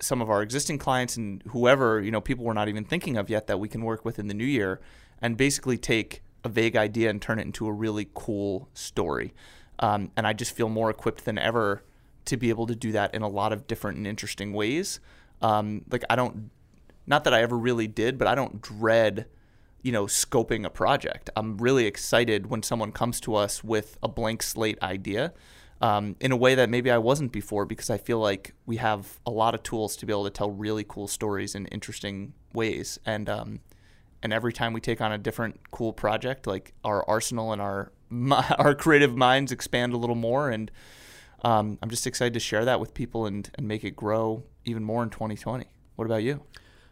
some 0.00 0.22
of 0.22 0.30
our 0.30 0.42
existing 0.42 0.78
clients 0.78 1.16
and 1.16 1.42
whoever 1.48 2.00
you 2.00 2.10
know 2.10 2.20
people 2.20 2.44
we're 2.44 2.52
not 2.52 2.68
even 2.68 2.84
thinking 2.84 3.16
of 3.16 3.28
yet 3.28 3.46
that 3.46 3.58
we 3.58 3.68
can 3.68 3.82
work 3.82 4.04
with 4.04 4.18
in 4.18 4.28
the 4.28 4.34
new 4.34 4.44
year, 4.44 4.80
and 5.20 5.36
basically 5.36 5.78
take 5.78 6.22
a 6.44 6.48
vague 6.48 6.76
idea 6.76 7.10
and 7.10 7.20
turn 7.20 7.38
it 7.38 7.46
into 7.46 7.66
a 7.66 7.72
really 7.72 8.08
cool 8.14 8.68
story. 8.74 9.32
Um, 9.78 10.10
and 10.16 10.26
I 10.26 10.32
just 10.32 10.54
feel 10.54 10.68
more 10.68 10.90
equipped 10.90 11.24
than 11.24 11.38
ever 11.38 11.82
to 12.26 12.36
be 12.36 12.50
able 12.50 12.66
to 12.66 12.74
do 12.74 12.92
that 12.92 13.14
in 13.14 13.22
a 13.22 13.28
lot 13.28 13.52
of 13.52 13.66
different 13.66 13.98
and 13.98 14.06
interesting 14.06 14.52
ways. 14.52 15.00
Um, 15.40 15.84
like 15.90 16.04
I 16.08 16.16
don't, 16.16 16.50
not 17.06 17.24
that 17.24 17.34
I 17.34 17.42
ever 17.42 17.58
really 17.58 17.88
did, 17.88 18.16
but 18.16 18.28
I 18.28 18.34
don't 18.34 18.62
dread, 18.62 19.26
you 19.82 19.90
know, 19.90 20.04
scoping 20.06 20.64
a 20.64 20.70
project. 20.70 21.30
I'm 21.36 21.58
really 21.58 21.86
excited 21.86 22.46
when 22.46 22.62
someone 22.62 22.92
comes 22.92 23.20
to 23.22 23.34
us 23.34 23.64
with 23.64 23.98
a 24.02 24.08
blank 24.08 24.42
slate 24.42 24.80
idea. 24.82 25.32
Um, 25.80 26.14
in 26.20 26.30
a 26.30 26.36
way 26.36 26.54
that 26.54 26.70
maybe 26.70 26.92
I 26.92 26.98
wasn't 26.98 27.32
before, 27.32 27.66
because 27.66 27.90
I 27.90 27.98
feel 27.98 28.20
like 28.20 28.54
we 28.66 28.76
have 28.76 29.18
a 29.26 29.32
lot 29.32 29.52
of 29.52 29.64
tools 29.64 29.96
to 29.96 30.06
be 30.06 30.12
able 30.12 30.22
to 30.22 30.30
tell 30.30 30.48
really 30.48 30.84
cool 30.84 31.08
stories 31.08 31.56
in 31.56 31.66
interesting 31.66 32.34
ways. 32.54 33.00
And 33.04 33.28
um, 33.28 33.60
and 34.22 34.32
every 34.32 34.52
time 34.52 34.72
we 34.72 34.80
take 34.80 35.00
on 35.00 35.12
a 35.12 35.18
different 35.18 35.70
cool 35.70 35.92
project, 35.92 36.46
like 36.46 36.72
our 36.84 37.08
arsenal 37.08 37.52
and 37.52 37.60
our 37.60 37.92
our 38.58 38.74
creative 38.74 39.16
minds 39.16 39.52
expand 39.52 39.92
a 39.92 39.96
little 39.96 40.16
more. 40.16 40.50
And 40.50 40.70
um, 41.42 41.78
I'm 41.82 41.90
just 41.90 42.06
excited 42.06 42.34
to 42.34 42.40
share 42.40 42.64
that 42.64 42.80
with 42.80 42.94
people 42.94 43.26
and 43.26 43.50
and 43.56 43.66
make 43.66 43.84
it 43.84 43.96
grow 43.96 44.44
even 44.64 44.84
more 44.84 45.02
in 45.02 45.10
2020. 45.10 45.66
What 45.96 46.04
about 46.04 46.22
you? 46.22 46.42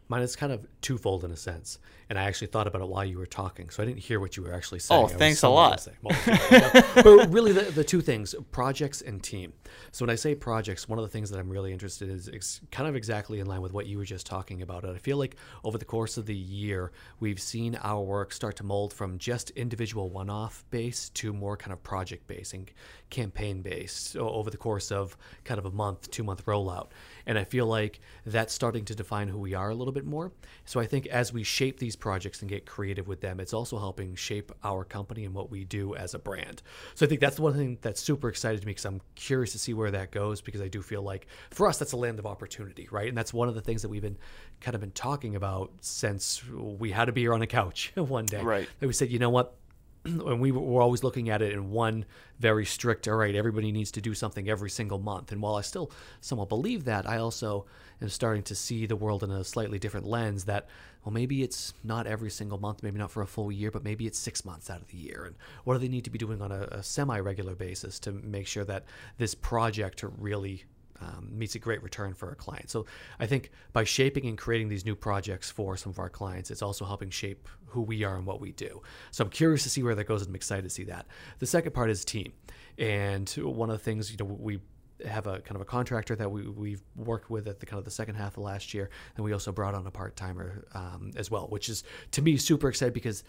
Mine 0.08 0.22
is 0.22 0.34
kind 0.34 0.52
of 0.52 0.66
twofold 0.80 1.24
in 1.24 1.30
a 1.30 1.36
sense, 1.36 1.78
and 2.10 2.18
I 2.18 2.24
actually 2.24 2.48
thought 2.48 2.66
about 2.66 2.82
it 2.82 2.88
while 2.88 3.04
you 3.04 3.18
were 3.18 3.24
talking, 3.24 3.70
so 3.70 3.84
I 3.84 3.86
didn't 3.86 4.00
hear 4.00 4.18
what 4.18 4.36
you 4.36 4.42
were 4.42 4.52
actually 4.52 4.80
saying. 4.80 5.04
Oh, 5.04 5.06
thanks 5.06 5.44
a 5.44 5.48
lot. 5.48 5.86
but 6.02 7.30
really, 7.30 7.52
the, 7.52 7.70
the 7.70 7.84
two 7.84 8.00
things: 8.00 8.34
projects 8.50 9.00
and 9.00 9.22
team. 9.22 9.52
So 9.92 10.04
when 10.04 10.10
I 10.10 10.16
say 10.16 10.34
projects, 10.34 10.88
one 10.88 10.98
of 10.98 11.04
the 11.04 11.08
things 11.08 11.30
that 11.30 11.38
I'm 11.38 11.48
really 11.48 11.72
interested 11.72 12.10
in 12.10 12.16
is 12.16 12.28
ex- 12.28 12.60
kind 12.72 12.88
of 12.88 12.96
exactly 12.96 13.38
in 13.38 13.46
line 13.46 13.62
with 13.62 13.72
what 13.72 13.86
you 13.86 13.96
were 13.96 14.04
just 14.04 14.26
talking 14.26 14.60
about. 14.60 14.82
And 14.82 14.92
I 14.94 14.98
feel 14.98 15.18
like 15.18 15.36
over 15.62 15.78
the 15.78 15.84
course 15.84 16.16
of 16.16 16.26
the 16.26 16.34
year, 16.34 16.90
we've 17.20 17.40
seen 17.40 17.78
our 17.80 18.02
work 18.02 18.32
start 18.32 18.56
to 18.56 18.64
mold 18.64 18.92
from 18.92 19.16
just 19.16 19.50
individual 19.50 20.10
one-off 20.10 20.64
base 20.70 21.10
to 21.10 21.32
more 21.32 21.56
kind 21.56 21.72
of 21.72 21.80
project 21.84 22.26
based 22.26 22.54
and 22.54 22.68
campaign 23.10 23.62
based 23.62 24.16
over 24.16 24.50
the 24.50 24.56
course 24.56 24.90
of 24.90 25.16
kind 25.44 25.58
of 25.58 25.66
a 25.66 25.70
month, 25.70 26.10
two-month 26.10 26.44
rollout. 26.46 26.88
And 27.26 27.38
I 27.38 27.44
feel 27.44 27.66
like 27.66 28.00
that's 28.26 28.52
starting 28.52 28.84
to 28.86 28.96
define 28.96 29.28
who 29.28 29.38
we 29.38 29.54
are 29.54 29.70
a 29.70 29.74
little 29.74 29.92
bit 29.92 30.04
more. 30.04 30.32
So 30.64 30.80
I 30.80 30.86
think 30.86 31.06
as 31.06 31.32
we 31.32 31.44
shape 31.44 31.78
these 31.78 31.96
projects 32.00 32.40
and 32.40 32.48
get 32.48 32.66
creative 32.66 33.06
with 33.06 33.20
them, 33.20 33.40
it's 33.40 33.52
also 33.52 33.78
helping 33.78 34.14
shape 34.14 34.52
our 34.64 34.84
company 34.84 35.24
and 35.24 35.34
what 35.34 35.50
we 35.50 35.64
do 35.64 35.94
as 35.94 36.14
a 36.14 36.18
brand. 36.18 36.62
So 36.94 37.06
I 37.06 37.08
think 37.08 37.20
that's 37.20 37.36
the 37.36 37.42
one 37.42 37.54
thing 37.54 37.78
that's 37.80 38.00
super 38.00 38.28
excited 38.28 38.60
to 38.60 38.66
me 38.66 38.70
because 38.70 38.86
I'm 38.86 39.00
curious 39.14 39.52
to 39.52 39.58
see 39.58 39.74
where 39.74 39.90
that 39.90 40.10
goes 40.10 40.40
because 40.40 40.60
I 40.60 40.68
do 40.68 40.82
feel 40.82 41.02
like 41.02 41.26
for 41.50 41.66
us 41.66 41.78
that's 41.78 41.92
a 41.92 41.96
land 41.96 42.18
of 42.18 42.26
opportunity, 42.26 42.88
right? 42.90 43.08
And 43.08 43.16
that's 43.16 43.32
one 43.32 43.48
of 43.48 43.54
the 43.54 43.60
things 43.60 43.82
that 43.82 43.88
we've 43.88 44.02
been 44.02 44.18
kind 44.60 44.74
of 44.74 44.80
been 44.80 44.90
talking 44.92 45.36
about 45.36 45.72
since 45.80 46.42
we 46.48 46.90
had 46.90 47.06
to 47.06 47.12
be 47.12 47.22
here 47.22 47.34
on 47.34 47.42
a 47.42 47.46
couch 47.46 47.92
one 47.94 48.26
day. 48.26 48.42
Right. 48.42 48.68
That 48.80 48.86
we 48.86 48.92
said, 48.92 49.10
you 49.10 49.18
know 49.18 49.30
what? 49.30 49.54
and 50.04 50.40
we 50.40 50.50
were 50.52 50.82
always 50.82 51.02
looking 51.02 51.28
at 51.30 51.42
it 51.42 51.52
in 51.52 51.70
one 51.70 52.04
very 52.38 52.64
strict 52.64 53.06
all 53.06 53.16
right 53.16 53.34
everybody 53.34 53.70
needs 53.70 53.90
to 53.90 54.00
do 54.00 54.14
something 54.14 54.48
every 54.48 54.70
single 54.70 54.98
month. 54.98 55.32
And 55.32 55.42
while 55.42 55.56
i 55.56 55.60
still 55.60 55.90
somewhat 56.20 56.48
believe 56.48 56.84
that 56.84 57.08
i 57.08 57.18
also 57.18 57.66
am 58.00 58.08
starting 58.08 58.42
to 58.44 58.54
see 58.54 58.86
the 58.86 58.96
world 58.96 59.22
in 59.22 59.30
a 59.30 59.44
slightly 59.44 59.78
different 59.78 60.06
lens 60.06 60.44
that 60.44 60.68
well 61.04 61.12
maybe 61.12 61.42
it's 61.42 61.74
not 61.84 62.06
every 62.06 62.30
single 62.30 62.58
month 62.58 62.82
maybe 62.82 62.98
not 62.98 63.10
for 63.10 63.22
a 63.22 63.26
full 63.26 63.52
year 63.52 63.70
but 63.70 63.84
maybe 63.84 64.06
it's 64.06 64.18
six 64.18 64.44
months 64.44 64.70
out 64.70 64.80
of 64.80 64.88
the 64.88 64.96
year. 64.96 65.24
And 65.26 65.36
what 65.64 65.74
do 65.74 65.80
they 65.80 65.88
need 65.88 66.04
to 66.04 66.10
be 66.10 66.18
doing 66.18 66.42
on 66.42 66.52
a, 66.52 66.62
a 66.70 66.82
semi-regular 66.82 67.54
basis 67.54 67.98
to 68.00 68.12
make 68.12 68.46
sure 68.46 68.64
that 68.64 68.84
this 69.18 69.34
project 69.34 70.04
really 70.18 70.64
um, 71.00 71.28
meets 71.32 71.54
a 71.54 71.58
great 71.58 71.82
return 71.82 72.14
for 72.14 72.28
our 72.28 72.34
clients. 72.34 72.72
So 72.72 72.86
I 73.18 73.26
think 73.26 73.50
by 73.72 73.84
shaping 73.84 74.26
and 74.26 74.36
creating 74.36 74.68
these 74.68 74.84
new 74.84 74.94
projects 74.94 75.50
for 75.50 75.76
some 75.76 75.90
of 75.90 75.98
our 75.98 76.10
clients, 76.10 76.50
it's 76.50 76.62
also 76.62 76.84
helping 76.84 77.10
shape 77.10 77.48
who 77.66 77.82
we 77.82 78.04
are 78.04 78.16
and 78.16 78.26
what 78.26 78.40
we 78.40 78.52
do. 78.52 78.82
So 79.10 79.24
I'm 79.24 79.30
curious 79.30 79.62
to 79.62 79.70
see 79.70 79.82
where 79.82 79.94
that 79.94 80.04
goes, 80.04 80.22
and 80.22 80.30
I'm 80.30 80.34
excited 80.34 80.62
to 80.62 80.70
see 80.70 80.84
that. 80.84 81.06
The 81.38 81.46
second 81.46 81.72
part 81.72 81.90
is 81.90 82.04
team, 82.04 82.32
and 82.78 83.28
one 83.30 83.70
of 83.70 83.78
the 83.78 83.84
things 83.84 84.10
you 84.10 84.16
know 84.18 84.24
we 84.24 84.60
have 85.06 85.26
a 85.26 85.40
kind 85.40 85.56
of 85.56 85.60
a 85.60 85.64
contractor 85.64 86.14
that 86.16 86.30
we, 86.30 86.48
we've 86.48 86.82
worked 86.96 87.30
with 87.30 87.48
at 87.48 87.60
the 87.60 87.66
kind 87.66 87.78
of 87.78 87.84
the 87.84 87.90
second 87.90 88.16
half 88.16 88.36
of 88.36 88.42
last 88.42 88.74
year 88.74 88.90
and 89.16 89.24
we 89.24 89.32
also 89.32 89.52
brought 89.52 89.74
on 89.74 89.86
a 89.86 89.90
part-timer 89.90 90.64
um, 90.74 91.10
as 91.16 91.30
well 91.30 91.46
which 91.48 91.68
is 91.68 91.84
to 92.10 92.22
me 92.22 92.36
super 92.36 92.68
excited 92.68 92.92
because 92.92 93.24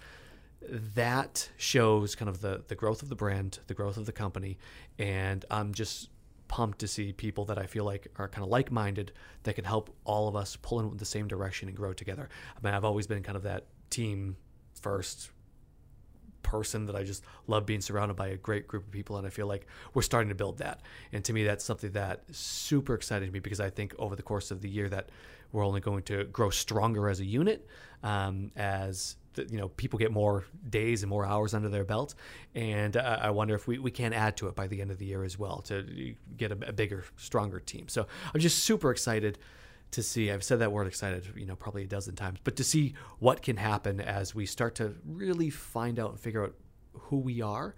that 0.95 1.49
shows 1.57 2.15
kind 2.15 2.29
of 2.29 2.41
the 2.41 2.63
the 2.67 2.75
growth 2.75 3.01
of 3.01 3.09
the 3.09 3.15
brand 3.15 3.59
the 3.67 3.73
growth 3.73 3.97
of 3.97 4.05
the 4.05 4.11
company 4.11 4.57
and 4.99 5.45
i'm 5.49 5.73
just 5.73 6.09
pumped 6.51 6.79
to 6.79 6.87
see 6.87 7.13
people 7.13 7.45
that 7.45 7.57
I 7.57 7.65
feel 7.65 7.85
like 7.85 8.09
are 8.17 8.27
kind 8.27 8.43
of 8.43 8.49
like 8.49 8.71
minded 8.73 9.13
that 9.43 9.55
can 9.55 9.63
help 9.63 9.89
all 10.03 10.27
of 10.27 10.35
us 10.35 10.57
pull 10.57 10.81
in 10.81 10.97
the 10.97 11.05
same 11.05 11.25
direction 11.25 11.69
and 11.69 11.77
grow 11.77 11.93
together. 11.93 12.27
I 12.57 12.67
mean, 12.67 12.75
I've 12.75 12.83
always 12.83 13.07
been 13.07 13.23
kind 13.23 13.37
of 13.37 13.43
that 13.43 13.67
team 13.89 14.35
first 14.81 15.31
person 16.51 16.85
that 16.87 16.97
I 16.97 17.03
just 17.03 17.23
love 17.47 17.65
being 17.65 17.79
surrounded 17.79 18.17
by 18.17 18.27
a 18.27 18.35
great 18.35 18.67
group 18.67 18.85
of 18.85 18.91
people, 18.91 19.15
and 19.15 19.25
I 19.25 19.29
feel 19.29 19.47
like 19.47 19.65
we're 19.93 20.01
starting 20.01 20.27
to 20.27 20.35
build 20.35 20.57
that. 20.57 20.81
And 21.13 21.23
to 21.23 21.31
me, 21.31 21.45
that's 21.45 21.63
something 21.63 21.91
that 21.93 22.23
super 22.31 22.93
excited 22.93 23.31
me 23.31 23.39
because 23.39 23.61
I 23.61 23.69
think 23.69 23.95
over 23.97 24.17
the 24.17 24.21
course 24.21 24.51
of 24.51 24.61
the 24.61 24.67
year 24.69 24.89
that 24.89 25.09
we're 25.53 25.65
only 25.65 25.79
going 25.79 26.03
to 26.03 26.25
grow 26.25 26.49
stronger 26.49 27.07
as 27.07 27.21
a 27.21 27.25
unit, 27.25 27.65
um, 28.03 28.51
as 28.57 29.15
you 29.37 29.57
know 29.57 29.69
people 29.69 29.97
get 29.97 30.11
more 30.11 30.43
days 30.69 31.03
and 31.03 31.09
more 31.09 31.25
hours 31.25 31.53
under 31.53 31.69
their 31.69 31.85
belt 31.85 32.15
and 32.53 32.97
uh, 32.97 33.17
i 33.21 33.29
wonder 33.29 33.55
if 33.55 33.65
we, 33.65 33.79
we 33.79 33.89
can 33.89 34.11
add 34.11 34.35
to 34.35 34.49
it 34.49 34.55
by 34.55 34.67
the 34.67 34.81
end 34.81 34.91
of 34.91 34.97
the 34.97 35.05
year 35.05 35.23
as 35.23 35.39
well 35.39 35.61
to 35.61 36.13
get 36.35 36.51
a, 36.51 36.57
a, 36.67 36.73
bigger 36.73 37.05
stronger 37.15 37.57
team 37.61 37.87
so 37.87 38.05
i'm 38.33 38.41
just 38.41 38.65
super 38.65 38.91
excited 38.91 39.37
to 39.91 40.01
see 40.01 40.31
i've 40.31 40.43
said 40.43 40.59
that 40.59 40.71
word 40.71 40.87
excited 40.87 41.25
you 41.35 41.45
know 41.45 41.55
probably 41.55 41.83
a 41.83 41.87
dozen 41.87 42.15
times 42.15 42.39
but 42.43 42.55
to 42.55 42.63
see 42.63 42.93
what 43.19 43.41
can 43.41 43.57
happen 43.57 43.99
as 43.99 44.33
we 44.33 44.45
start 44.45 44.75
to 44.75 44.95
really 45.05 45.49
find 45.49 45.99
out 45.99 46.11
and 46.11 46.19
figure 46.19 46.43
out 46.43 46.53
who 46.93 47.17
we 47.17 47.41
are 47.41 47.75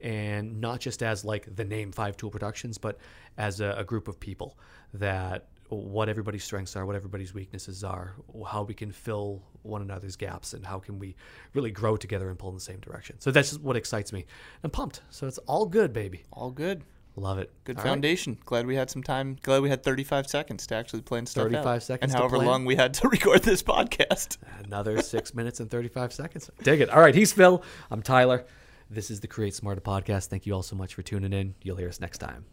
and 0.00 0.60
not 0.60 0.80
just 0.80 1.02
as 1.02 1.24
like 1.24 1.54
the 1.56 1.64
name 1.64 1.92
five 1.92 2.16
tool 2.16 2.30
productions 2.30 2.78
but 2.78 2.98
as 3.38 3.60
a, 3.60 3.74
a 3.78 3.84
group 3.84 4.08
of 4.08 4.18
people 4.20 4.58
that 4.94 5.48
what 5.68 6.08
everybody's 6.08 6.44
strengths 6.44 6.76
are, 6.76 6.86
what 6.86 6.96
everybody's 6.96 7.34
weaknesses 7.34 7.82
are, 7.82 8.14
how 8.46 8.62
we 8.62 8.74
can 8.74 8.92
fill 8.92 9.42
one 9.62 9.82
another's 9.82 10.16
gaps, 10.16 10.52
and 10.52 10.64
how 10.64 10.78
can 10.78 10.98
we 10.98 11.16
really 11.54 11.70
grow 11.70 11.96
together 11.96 12.28
and 12.28 12.38
pull 12.38 12.50
in 12.50 12.54
the 12.54 12.60
same 12.60 12.78
direction. 12.80 13.18
So 13.18 13.30
that's 13.30 13.58
what 13.58 13.76
excites 13.76 14.12
me. 14.12 14.26
I'm 14.62 14.70
pumped. 14.70 15.00
So 15.10 15.26
it's 15.26 15.38
all 15.38 15.66
good, 15.66 15.92
baby. 15.92 16.24
All 16.32 16.50
good. 16.50 16.84
Love 17.16 17.38
it. 17.38 17.50
Good 17.64 17.78
all 17.78 17.82
foundation. 17.82 18.34
Right. 18.34 18.44
Glad 18.44 18.66
we 18.66 18.76
had 18.76 18.90
some 18.90 19.02
time. 19.02 19.38
Glad 19.42 19.62
we 19.62 19.70
had 19.70 19.82
35 19.82 20.26
seconds 20.26 20.66
to 20.66 20.74
actually 20.76 21.00
plan 21.00 21.24
stuff 21.24 21.44
35 21.44 21.66
out. 21.66 21.82
seconds. 21.82 22.12
And 22.12 22.18
however 22.20 22.38
long 22.38 22.64
we 22.66 22.76
had 22.76 22.92
to 22.94 23.08
record 23.10 23.42
this 23.42 23.62
podcast. 23.62 24.36
Another 24.64 25.00
six 25.00 25.34
minutes 25.34 25.60
and 25.60 25.70
35 25.70 26.12
seconds. 26.12 26.50
Dig 26.62 26.80
it. 26.82 26.90
All 26.90 27.00
right. 27.00 27.14
He's 27.14 27.32
Phil. 27.32 27.62
I'm 27.90 28.02
Tyler. 28.02 28.44
This 28.90 29.10
is 29.10 29.20
the 29.20 29.26
Create 29.26 29.54
Smarter 29.54 29.80
podcast. 29.80 30.26
Thank 30.26 30.46
you 30.46 30.52
all 30.52 30.62
so 30.62 30.76
much 30.76 30.94
for 30.94 31.02
tuning 31.02 31.32
in. 31.32 31.54
You'll 31.62 31.76
hear 31.76 31.88
us 31.88 32.00
next 32.00 32.18
time. 32.18 32.44